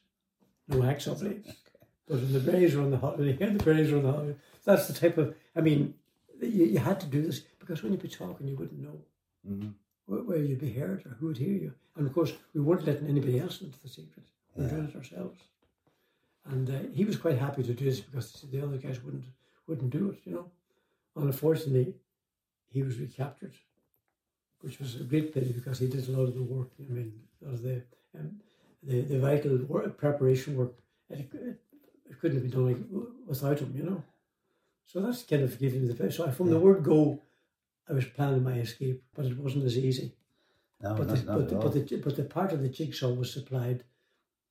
[0.67, 1.47] no hacksaw blades.
[1.73, 2.17] Okay.
[2.17, 4.35] But when the berries are on the holly, the berries are on the holly.
[4.65, 5.33] That's the type of.
[5.55, 5.93] I mean,
[6.41, 8.99] you, you had to do this because when you'd be talking, you wouldn't know
[9.49, 9.69] mm-hmm.
[10.07, 11.73] where, where, you'd be heard or who would hear you.
[11.95, 14.25] And of course, we weren't letting anybody else into the secret.
[14.55, 14.75] We were yeah.
[14.75, 15.39] doing it ourselves.
[16.45, 19.25] And uh, he was quite happy to do this because the other guys wouldn't
[19.67, 20.51] wouldn't do it, you know.
[21.15, 21.95] Unfortunately,
[22.71, 23.53] he was recaptured,
[24.61, 26.69] which was a great pity because he did a lot of the work.
[26.79, 27.13] I mean,
[27.45, 27.83] of the
[28.17, 28.39] um,
[28.83, 30.73] the, the vital work, preparation work.
[31.09, 31.59] It, it,
[32.09, 34.03] it couldn't have been done without him, you know.
[34.85, 36.17] So that's kind of giving the best.
[36.17, 36.53] So from yeah.
[36.53, 37.21] the word go,
[37.89, 40.13] I was planning my escape, but it wasn't as easy.
[40.81, 43.09] No, but, not, the, not but, the, but, the, but the part of the jigsaw
[43.13, 43.83] was supplied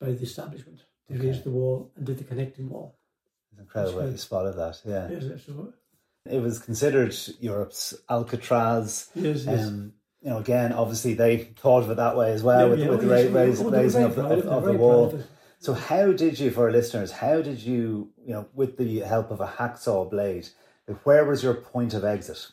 [0.00, 0.84] by the establishment.
[1.08, 1.26] They okay.
[1.26, 2.96] raised the wall and did the connecting wall.
[3.52, 5.08] It's incredible you spotted that, yeah.
[5.10, 5.72] Yes, so,
[6.26, 9.10] it was considered Europe's Alcatraz.
[9.14, 9.66] Yes, yes.
[9.66, 9.92] Um,
[10.22, 12.88] you know, again, obviously they thought of it that way as well yeah, with, yeah,
[12.90, 15.22] with the oh, raising, oh, raising of the, of, of the wall.
[15.60, 19.30] So how did you, for our listeners, how did you, you know, with the help
[19.30, 20.48] of a hacksaw blade,
[21.04, 22.48] where was your point of exit?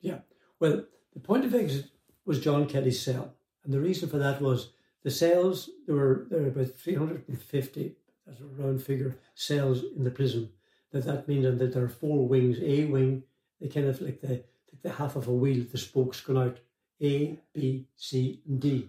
[0.00, 0.18] Yeah,
[0.58, 1.86] well, the point of exit
[2.24, 3.34] was John Kelly's cell.
[3.64, 4.70] And the reason for that was
[5.02, 7.96] the cells, there were, there were about 350,
[8.30, 10.50] as a round figure, cells in the prison.
[10.94, 12.58] That that means that there are four wings.
[12.62, 13.24] A wing,
[13.60, 16.58] they kind of like the, like the half of a wheel, the spokes going out.
[17.02, 18.88] A, B, C, and D.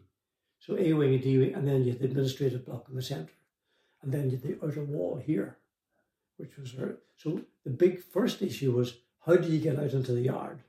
[0.59, 3.01] So A wing and D wing, and then you have the administrative block in the
[3.01, 3.33] centre
[4.05, 5.57] and then you had the outer wall here,
[6.37, 6.99] which was her.
[7.17, 10.61] So the big first issue was how do you get out into the yard?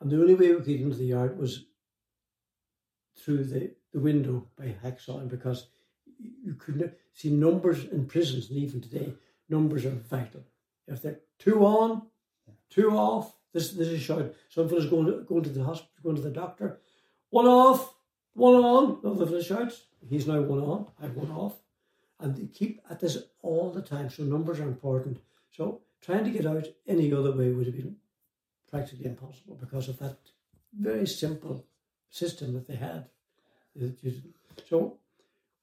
[0.00, 1.66] And the only way we could get into the yard was
[3.16, 5.66] through the, the window by hacksawing because
[6.18, 9.12] you couldn't see numbers in prisons, and even today,
[9.52, 10.42] numbers are vital.
[10.88, 12.02] If they're two on,
[12.70, 14.34] two off, this this is short.
[14.48, 16.80] Some fellas going to, going to the hospital, going to the doctor,
[17.30, 17.94] one off,
[18.34, 18.98] one on.
[19.04, 21.54] Another fellow shouts, he's now one on, I've one off
[22.22, 24.08] and they keep at this all the time.
[24.08, 25.18] So numbers are important.
[25.50, 27.96] So trying to get out any other way would have been
[28.70, 30.16] practically impossible because of that
[30.78, 31.66] very simple
[32.08, 33.06] system that they had.
[34.68, 34.98] So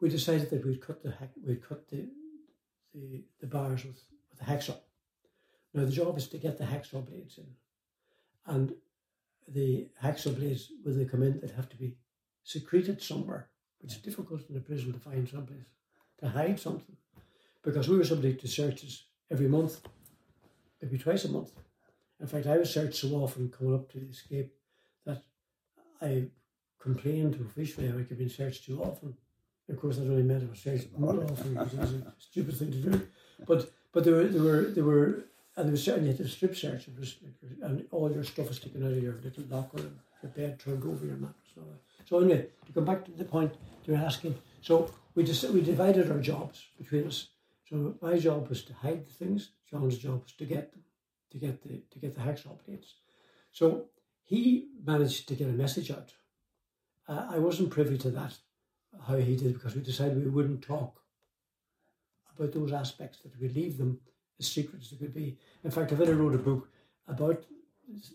[0.02, 1.14] we decided that we'd cut the
[1.46, 2.08] we'd cut the
[2.94, 4.78] the, the bars with, with a hacksaw.
[5.74, 7.48] Now the job is to get the hacksaw blades in,
[8.46, 8.74] and
[9.48, 11.96] the hacksaw blades when they come in, they'd have to be
[12.44, 13.50] secreted somewhere,
[13.82, 15.66] which is difficult in a prison to find someplace
[16.20, 16.98] to hide something.
[17.62, 19.82] Because we were subject to searches every month,
[20.82, 21.52] maybe twice a month.
[22.20, 24.54] In fact, I was searched so often coming up to the escape
[25.06, 25.24] that
[26.02, 26.28] I
[26.80, 29.16] complained to officially I had been searched too often.
[29.70, 33.08] Of course, that only meant it was more which is a stupid thing to do.
[33.48, 36.88] But but there were there were there were and there was certainly a strip search.
[36.88, 37.18] It was
[37.62, 39.78] and all your stuff was taken out of your little locker.
[39.78, 41.52] And your bed turned over your mattress.
[41.56, 42.08] And all that.
[42.08, 43.54] So anyway, to come back to the point
[43.86, 47.28] you were asking, so we just we divided our jobs between us.
[47.70, 49.52] So my job was to hide the things.
[49.70, 50.84] John's job was to get them,
[51.32, 52.96] to get the to get the hacksaw blades.
[53.52, 53.86] So
[54.24, 56.14] he managed to get a message out.
[57.08, 58.38] Uh, I wasn't privy to that,
[59.08, 61.02] how he did, because we decided we wouldn't talk
[62.36, 64.00] about those aspects, that we'd leave them
[64.40, 65.38] as secret as they could be.
[65.64, 66.70] In fact, I've ever wrote a book
[67.08, 67.44] about,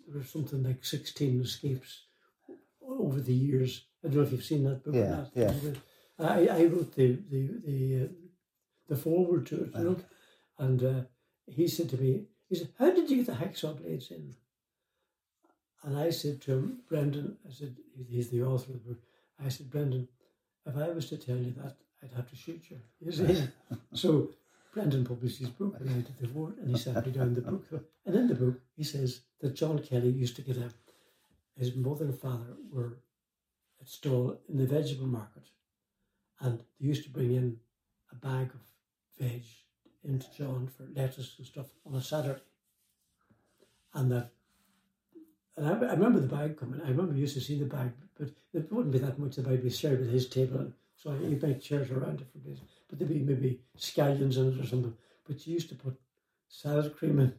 [0.09, 2.05] there was something like 16 escapes
[2.87, 3.87] over the years.
[4.03, 4.95] I don't know if you've seen that book.
[4.95, 5.31] or Yeah, not.
[5.35, 5.53] yeah.
[6.19, 8.09] I, I wrote the the the, uh,
[8.89, 9.97] the foreword to it, you know,
[10.59, 11.01] and uh,
[11.47, 14.37] he said to me, he said, "How did you get the hacksaw blades in?"
[15.83, 17.77] And I said to him, Brendan, I said,
[18.09, 19.03] he's the author of the book.
[19.45, 20.09] I said, Brendan,
[20.67, 22.79] if I was to tell you that, I'd have to shoot you.
[23.01, 23.49] You see?
[23.93, 24.31] so
[24.73, 27.41] Brendan published his book and I did the word, and he sent me down the
[27.41, 27.65] book.
[28.05, 30.71] And in the book, he says that John Kelly used to get a,
[31.57, 32.99] his mother and father were
[33.81, 35.45] at stall in the vegetable market,
[36.41, 37.59] and they used to bring in
[38.11, 38.61] a bag of
[39.19, 39.45] veg
[40.03, 42.41] into John for lettuce and stuff on a Saturday.
[43.95, 44.33] And that,
[45.57, 46.81] and I, I remember the bag coming.
[46.85, 49.37] I remember used to see the bag, but it wouldn't be that much.
[49.37, 52.27] The bag would be shared with his table, and so you make chairs around it
[52.33, 52.61] for days.
[52.89, 54.95] But there'd be maybe scallions in it or something.
[55.27, 55.99] But you used to put
[56.49, 57.35] salad cream in.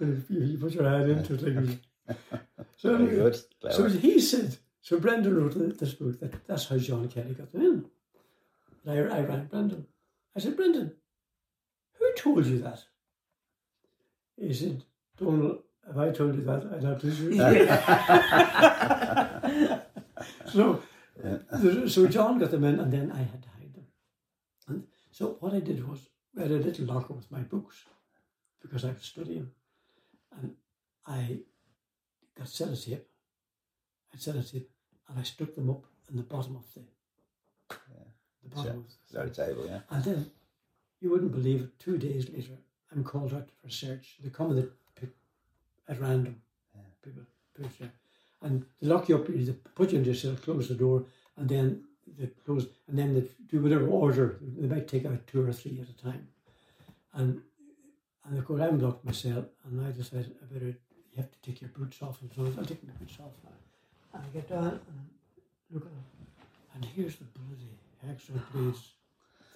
[0.00, 1.42] and you, you put your hand into it.
[1.42, 1.78] Like,
[2.76, 3.38] so Very good.
[3.70, 7.62] so he said, so Brendan wrote this book, that that's how John Kelly got them
[7.62, 7.84] in.
[8.84, 9.86] And I, I rang Brendan.
[10.36, 10.92] I said, Brendan,
[11.94, 12.84] who told you that?
[14.36, 14.84] He said,
[15.18, 17.34] Donal, if I told you that, I'd have to shoot
[20.52, 20.82] so,
[21.88, 23.86] so John got them in, and then I had to hide them.
[24.68, 26.00] And so what I did was,
[26.34, 27.84] we had a little locker with my books,
[28.60, 29.50] because I was studying.
[30.40, 30.54] And
[31.06, 31.38] I
[32.36, 33.00] got sellotape.
[34.12, 34.66] I sellotape,
[35.08, 36.82] and I stuck them up in the bottom of the,
[38.42, 38.84] the bottom
[39.14, 39.80] of the table, yeah.
[39.90, 40.30] and then
[41.00, 41.78] you wouldn't believe it.
[41.78, 42.58] Two days later,
[42.90, 44.16] I'm called out for search.
[44.22, 44.72] They come they pick
[45.88, 46.40] at random.
[47.02, 47.22] People,
[47.56, 47.90] people say,
[48.42, 49.26] and they lock you up.
[49.26, 51.84] They put you in your cell, close the door, and then
[52.18, 54.38] they close, and then they do whatever order.
[54.40, 56.28] They might take out two or three at a time,
[57.14, 57.40] and
[58.24, 60.66] and of course I'm locked myself, and I decided I better.
[60.66, 63.50] You have to take your boots off, and so I'll take my boots off now.
[64.14, 65.08] And I get down and
[65.70, 66.04] look at them,
[66.74, 67.72] and here's the bloody
[68.06, 68.92] hacksaw blades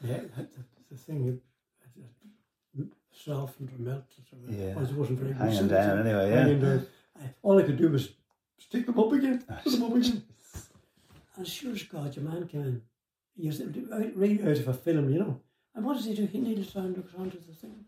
[0.03, 0.49] the, the,
[0.91, 1.41] the thing had
[3.12, 4.75] softened or melted or Yeah.
[4.77, 5.33] or it wasn't very.
[5.35, 6.41] Hanging down anyway, yeah.
[6.43, 6.79] hanging down.
[6.79, 8.11] Uh, I, all I could do was
[8.59, 10.23] stick them up again, ah, put them up again.
[11.35, 12.83] And sure as God, your man came in.
[13.35, 15.41] He was out- right out of a film, you know.
[15.75, 16.27] And what does he do?
[16.27, 17.87] He kneels down and looks onto the thing.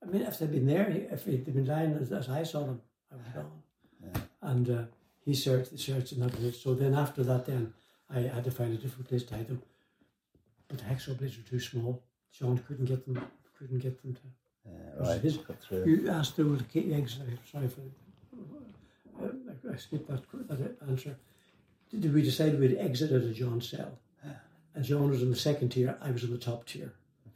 [0.00, 2.80] I mean, if they'd been there, if they'd been lying as, as I saw them,
[3.12, 3.62] I was gone.
[4.00, 4.20] Yeah.
[4.42, 4.82] And uh,
[5.24, 6.60] he searched, the searched and that was.
[6.60, 7.74] So then after that, then
[8.08, 9.60] I had to find a different place to hide them.
[10.68, 12.04] But the hacksaw blades were too small.
[12.32, 13.20] John couldn't get them.
[13.58, 14.20] Couldn't get them to.
[14.66, 15.20] Yeah, right.
[15.62, 15.84] through.
[15.86, 17.22] You asked was a key exit.
[17.50, 17.80] Sorry for.
[19.20, 19.28] Uh,
[19.70, 21.16] I, I skipped that, that answer.
[21.90, 23.98] Did we decide we'd exit out of John's cell?
[24.74, 25.96] And John was in the second tier.
[26.00, 26.92] I was in the top tier.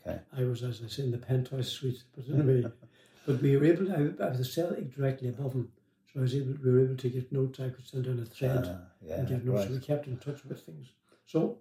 [0.07, 0.20] Okay.
[0.37, 2.05] I was, as I say, in the penthouse suite.
[2.14, 2.70] But anyway,
[3.27, 3.87] but we were able.
[3.87, 5.73] To, I, I was the cell directly above him,
[6.12, 6.55] so I was able.
[6.62, 7.59] We were able to get notes.
[7.59, 9.59] I could send down a thread Ah, yeah, and get notes.
[9.59, 9.68] right.
[9.68, 10.89] So we kept in touch with things.
[11.27, 11.59] So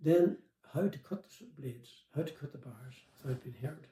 [0.00, 0.36] then,
[0.74, 1.90] how to cut the blades?
[2.14, 3.86] How to cut the bars without being heard?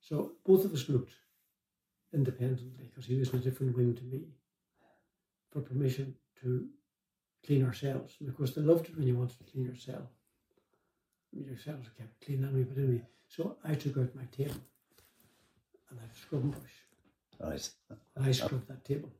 [0.00, 1.12] So both of us looked
[2.12, 4.28] independently because he was in a different wing to me
[5.50, 6.68] for permission to
[7.46, 8.14] clean ourselves.
[8.20, 9.96] And of course, they loved it when you wanted to clean yourself.
[9.98, 10.10] cell.
[11.32, 13.02] I mean, your cells are kept clean anyway, but anyway.
[13.28, 14.60] So I took out my table
[15.90, 16.78] and I had a scrubbing brush
[17.40, 17.70] Right.
[18.16, 19.10] and I scrubbed that table.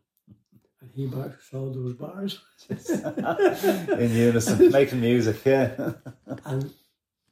[0.82, 2.40] And he bar- saw those bars.
[2.68, 5.92] In unison, making music, yeah.
[6.44, 6.72] And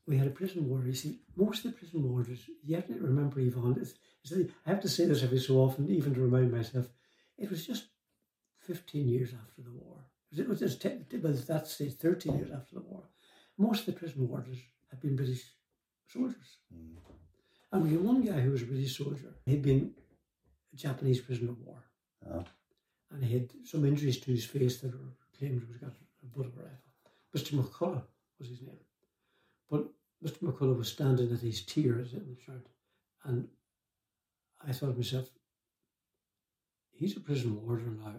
[0.07, 0.87] we had a prison warder.
[0.87, 3.95] You see, most of the prison warders, you have to remember, Yvonne, it's,
[4.25, 6.87] it's, I have to say this every so often, even to remind myself,
[7.37, 7.87] it was just
[8.61, 9.97] 15 years after the war.
[10.37, 13.03] It was just, well, at that stage, 13 years after the war.
[13.59, 14.59] Most of the prison warders
[14.91, 15.43] had been British
[16.07, 16.59] soldiers.
[16.73, 16.97] Mm.
[17.73, 19.35] And we had one guy who was a British soldier.
[19.47, 19.93] He'd been
[20.73, 21.85] a Japanese prisoner of war.
[22.29, 22.45] Oh.
[23.11, 26.27] And he had some injuries to his face that were claimed he was got a
[26.37, 26.91] butt of a rifle.
[27.37, 27.61] Mr.
[27.61, 28.03] McCullough
[28.39, 28.77] was his name.
[29.71, 29.87] But
[30.25, 30.39] Mr.
[30.43, 32.67] McCullough was standing at his tears in the shirt.
[33.25, 33.49] And
[34.67, 35.29] I thought to myself,
[36.93, 38.15] he's a prison warder now.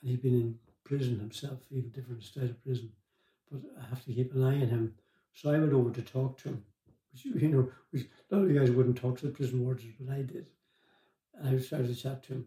[0.00, 2.90] And he'd been in prison himself, even different state of prison.
[3.50, 4.94] But I have to keep an eye on him.
[5.32, 6.64] So I went over to talk to him.
[7.12, 9.84] Which, you know, which a lot of you guys wouldn't talk to the prison warders,
[9.98, 10.46] but I did.
[11.34, 12.46] And I started to chat to him.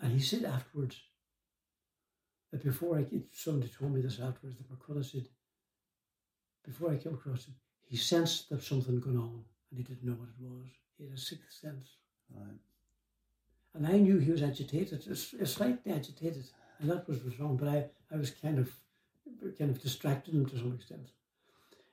[0.00, 1.00] And he said afterwards
[2.52, 5.28] that before I somebody told me this afterwards that McCullough said
[6.64, 10.12] before I came across him, he sensed that something going on and he didn't know
[10.12, 10.66] what it was.
[10.98, 11.88] He had a sixth sense.
[12.34, 12.58] Right.
[13.74, 15.04] And I knew he was agitated,
[15.48, 16.44] slightly agitated,
[16.80, 17.56] and that was wrong.
[17.56, 18.72] But I, I was kind of,
[19.58, 21.08] kind of distracted him to some extent.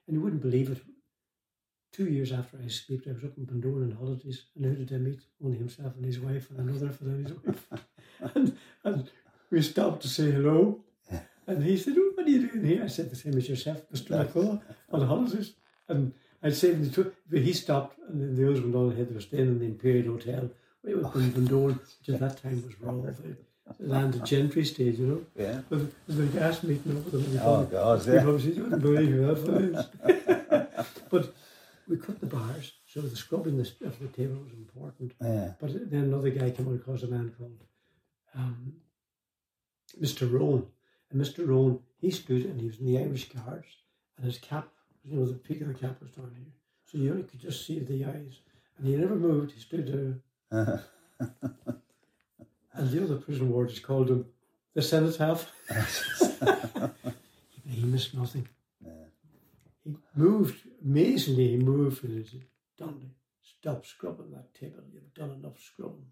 [0.07, 0.79] And you wouldn't believe it.
[1.95, 4.93] Two years after I escaped, I was up in Bundoran on holidays, and who did
[4.93, 5.21] I meet?
[5.41, 7.67] Only himself and his wife, and another fellow and his wife.
[8.35, 9.09] and, and
[9.49, 10.81] we stopped to say hello.
[11.47, 12.83] And he said, oh, What are you doing here?
[12.83, 14.09] I said, The same as yourself, Mr.
[14.09, 15.53] McCullough, on holidays.
[15.87, 16.11] And
[16.43, 16.93] I said,
[17.29, 19.09] but he stopped, and then the others went on ahead.
[19.09, 20.49] They were staying in the Imperial Hotel
[20.83, 22.91] way up in Bundoran, which at that time was raw,
[23.79, 25.21] the land of gentry stage, you know.
[25.35, 25.61] Yeah.
[25.69, 27.39] But the gas meeting with them.
[27.41, 28.19] Oh, God, yeah.
[28.19, 30.97] People you wouldn't believe who that was.
[31.09, 31.33] but
[31.87, 35.13] we cut the bars, so the scrubbing of the table was important.
[35.21, 35.53] Yeah.
[35.59, 37.63] But then another guy came across a man called
[38.35, 38.73] um,
[40.01, 40.31] Mr.
[40.31, 40.65] Rowan.
[41.11, 41.47] And Mr.
[41.47, 43.77] Rowan, he stood and he was in the Irish Guards,
[44.17, 44.67] and his cap,
[45.03, 46.51] you know, the peak of the cap was down here.
[46.85, 48.39] So you only could just see the eyes.
[48.77, 50.21] And he never moved, he stood there
[52.77, 54.25] and the other prison warders called him
[54.73, 55.51] the cenotaph.
[57.69, 58.47] he missed nothing.
[59.85, 62.45] He moved, amazingly, he moved and he said,
[62.77, 64.83] Donnelly, stop scrubbing that table.
[64.91, 66.07] You've done enough scrubbing.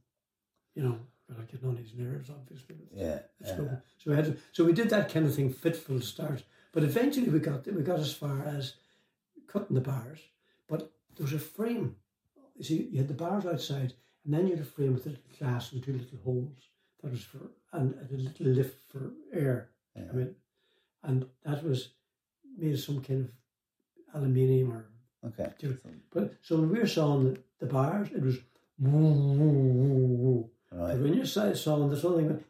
[0.76, 1.00] You know,
[1.30, 2.76] like getting on his nerves, obviously.
[2.94, 3.20] Yeah.
[3.44, 3.56] yeah.
[3.56, 6.44] So we had to, so we did that kind of thing fitful start.
[6.72, 8.74] But eventually we got we got as far as
[9.48, 10.20] cutting the bars.
[10.68, 11.96] But there was a frame.
[12.56, 13.94] You see, you had the bars outside,
[14.26, 16.70] and then you had a frame with a little glass and two little holes.
[17.02, 19.70] That was for and a little lift for air.
[19.96, 20.04] Yeah.
[20.12, 20.36] I mean,
[21.04, 21.90] and that was
[22.58, 23.32] made of some kind of
[24.14, 24.86] aluminium or
[25.28, 25.52] okay.
[26.14, 28.38] But so when we were sawing the, the bars, it was
[28.80, 30.50] woo, woo, woo, woo.
[30.72, 30.94] Right.
[30.94, 32.44] But when you're sawing the something went,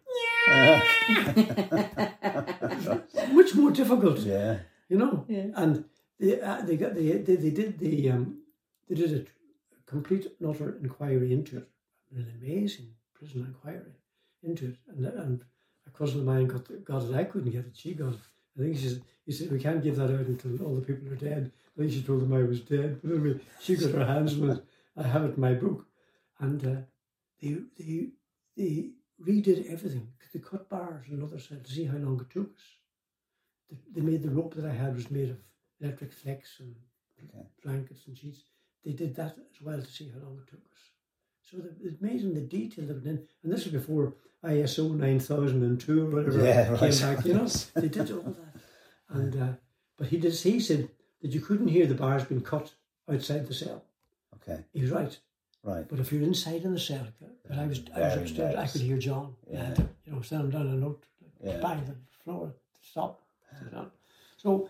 [3.34, 4.20] much more difficult.
[4.20, 4.60] Yeah.
[4.90, 5.26] You know.
[5.28, 5.48] Yeah.
[5.56, 5.86] And
[6.20, 8.40] they uh, they got they, they they did the um
[8.88, 9.26] they did a
[9.90, 11.70] complete and utter inquiry into it,
[12.16, 13.94] an amazing prison inquiry
[14.42, 14.78] into it.
[14.88, 15.46] And, and
[15.86, 17.14] a cousin of mine got, the, got it.
[17.14, 17.76] I couldn't get it.
[17.76, 18.20] She got it.
[18.58, 21.12] I think she said, he said, we can't give that out until all the people
[21.12, 21.52] are dead.
[21.76, 23.00] I think she told them I was dead.
[23.04, 24.64] But anyway, she got her hands on it.
[24.98, 25.86] I have it in my book.
[26.40, 26.82] And uh,
[27.42, 28.08] they, they,
[28.56, 28.90] they
[29.22, 30.08] redid everything.
[30.34, 32.64] They cut bars on the other side to see how long it took us.
[33.70, 35.38] They, they made the rope that I had was made of
[35.80, 36.76] electric flex and
[37.24, 37.48] okay.
[37.64, 38.44] blankets and sheets
[38.84, 40.93] they did that as well to see how long it took us.
[41.50, 43.10] So the, amazing the detail of it.
[43.10, 44.14] in, and this was before
[44.44, 47.02] ISO nine thousand and two or whatever yeah, came right.
[47.02, 47.26] back.
[47.26, 48.62] You know, they did all that,
[49.10, 49.54] and uh,
[49.98, 50.34] but he did.
[50.34, 50.90] He said
[51.22, 52.74] that you couldn't hear the bars being cut
[53.12, 53.84] outside the cell.
[54.36, 55.18] Okay, he was right.
[55.64, 55.88] Right.
[55.88, 57.08] But if you're inside in the cell,
[57.48, 59.34] but I was, I was upstairs, I could hear John.
[59.50, 59.74] Yeah.
[59.74, 61.06] To, you know, send him down a note,
[61.42, 61.58] yeah.
[61.62, 63.22] bang the floor, stop.
[64.38, 64.70] So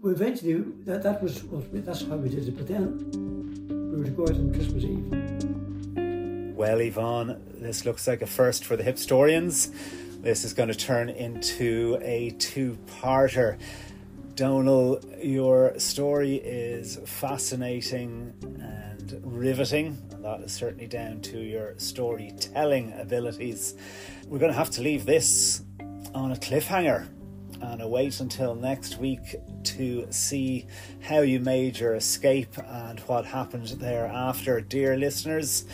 [0.00, 2.56] we eventually that that was what we, that's how we did it.
[2.56, 5.27] But then we were to go out on Christmas Eve.
[6.58, 9.72] Well, Yvonne, this looks like a first for the hipstorians.
[10.22, 13.60] This is going to turn into a two-parter.
[14.34, 22.92] Donal, your story is fascinating and riveting, and that is certainly down to your storytelling
[22.98, 23.76] abilities.
[24.26, 25.62] We're going to have to leave this
[26.12, 27.06] on a cliffhanger
[27.62, 30.66] and await until next week to see
[31.02, 35.64] how you made your escape and what happened thereafter, dear listeners.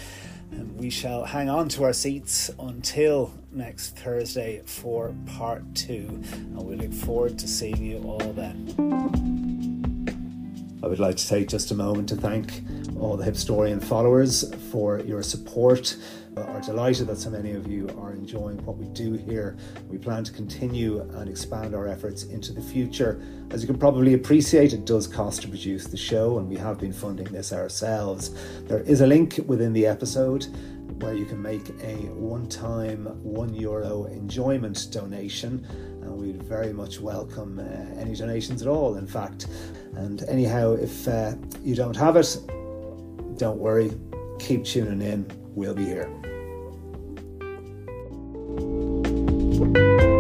[0.53, 6.62] And we shall hang on to our seats until next Thursday for part two, and
[6.62, 8.75] we look forward to seeing you all then.
[10.83, 12.62] I would like to take just a moment to thank
[13.01, 15.97] all the Hipstorian followers for your support.
[16.36, 19.56] We are delighted that so many of you are enjoying what we do here.
[19.89, 23.23] We plan to continue and expand our efforts into the future.
[23.51, 26.78] As you can probably appreciate, it does cost to produce the show, and we have
[26.81, 28.31] been funding this ourselves.
[28.65, 30.47] There is a link within the episode
[31.01, 35.65] where you can make a one time one euro enjoyment donation.
[36.02, 39.47] And we'd very much welcome uh, any donations at all, in fact.
[39.94, 42.36] And anyhow, if uh, you don't have it,
[43.36, 43.93] don't worry,
[44.40, 45.31] keep tuning in.
[45.55, 46.24] We'll be here.
[49.57, 50.14] Thank you.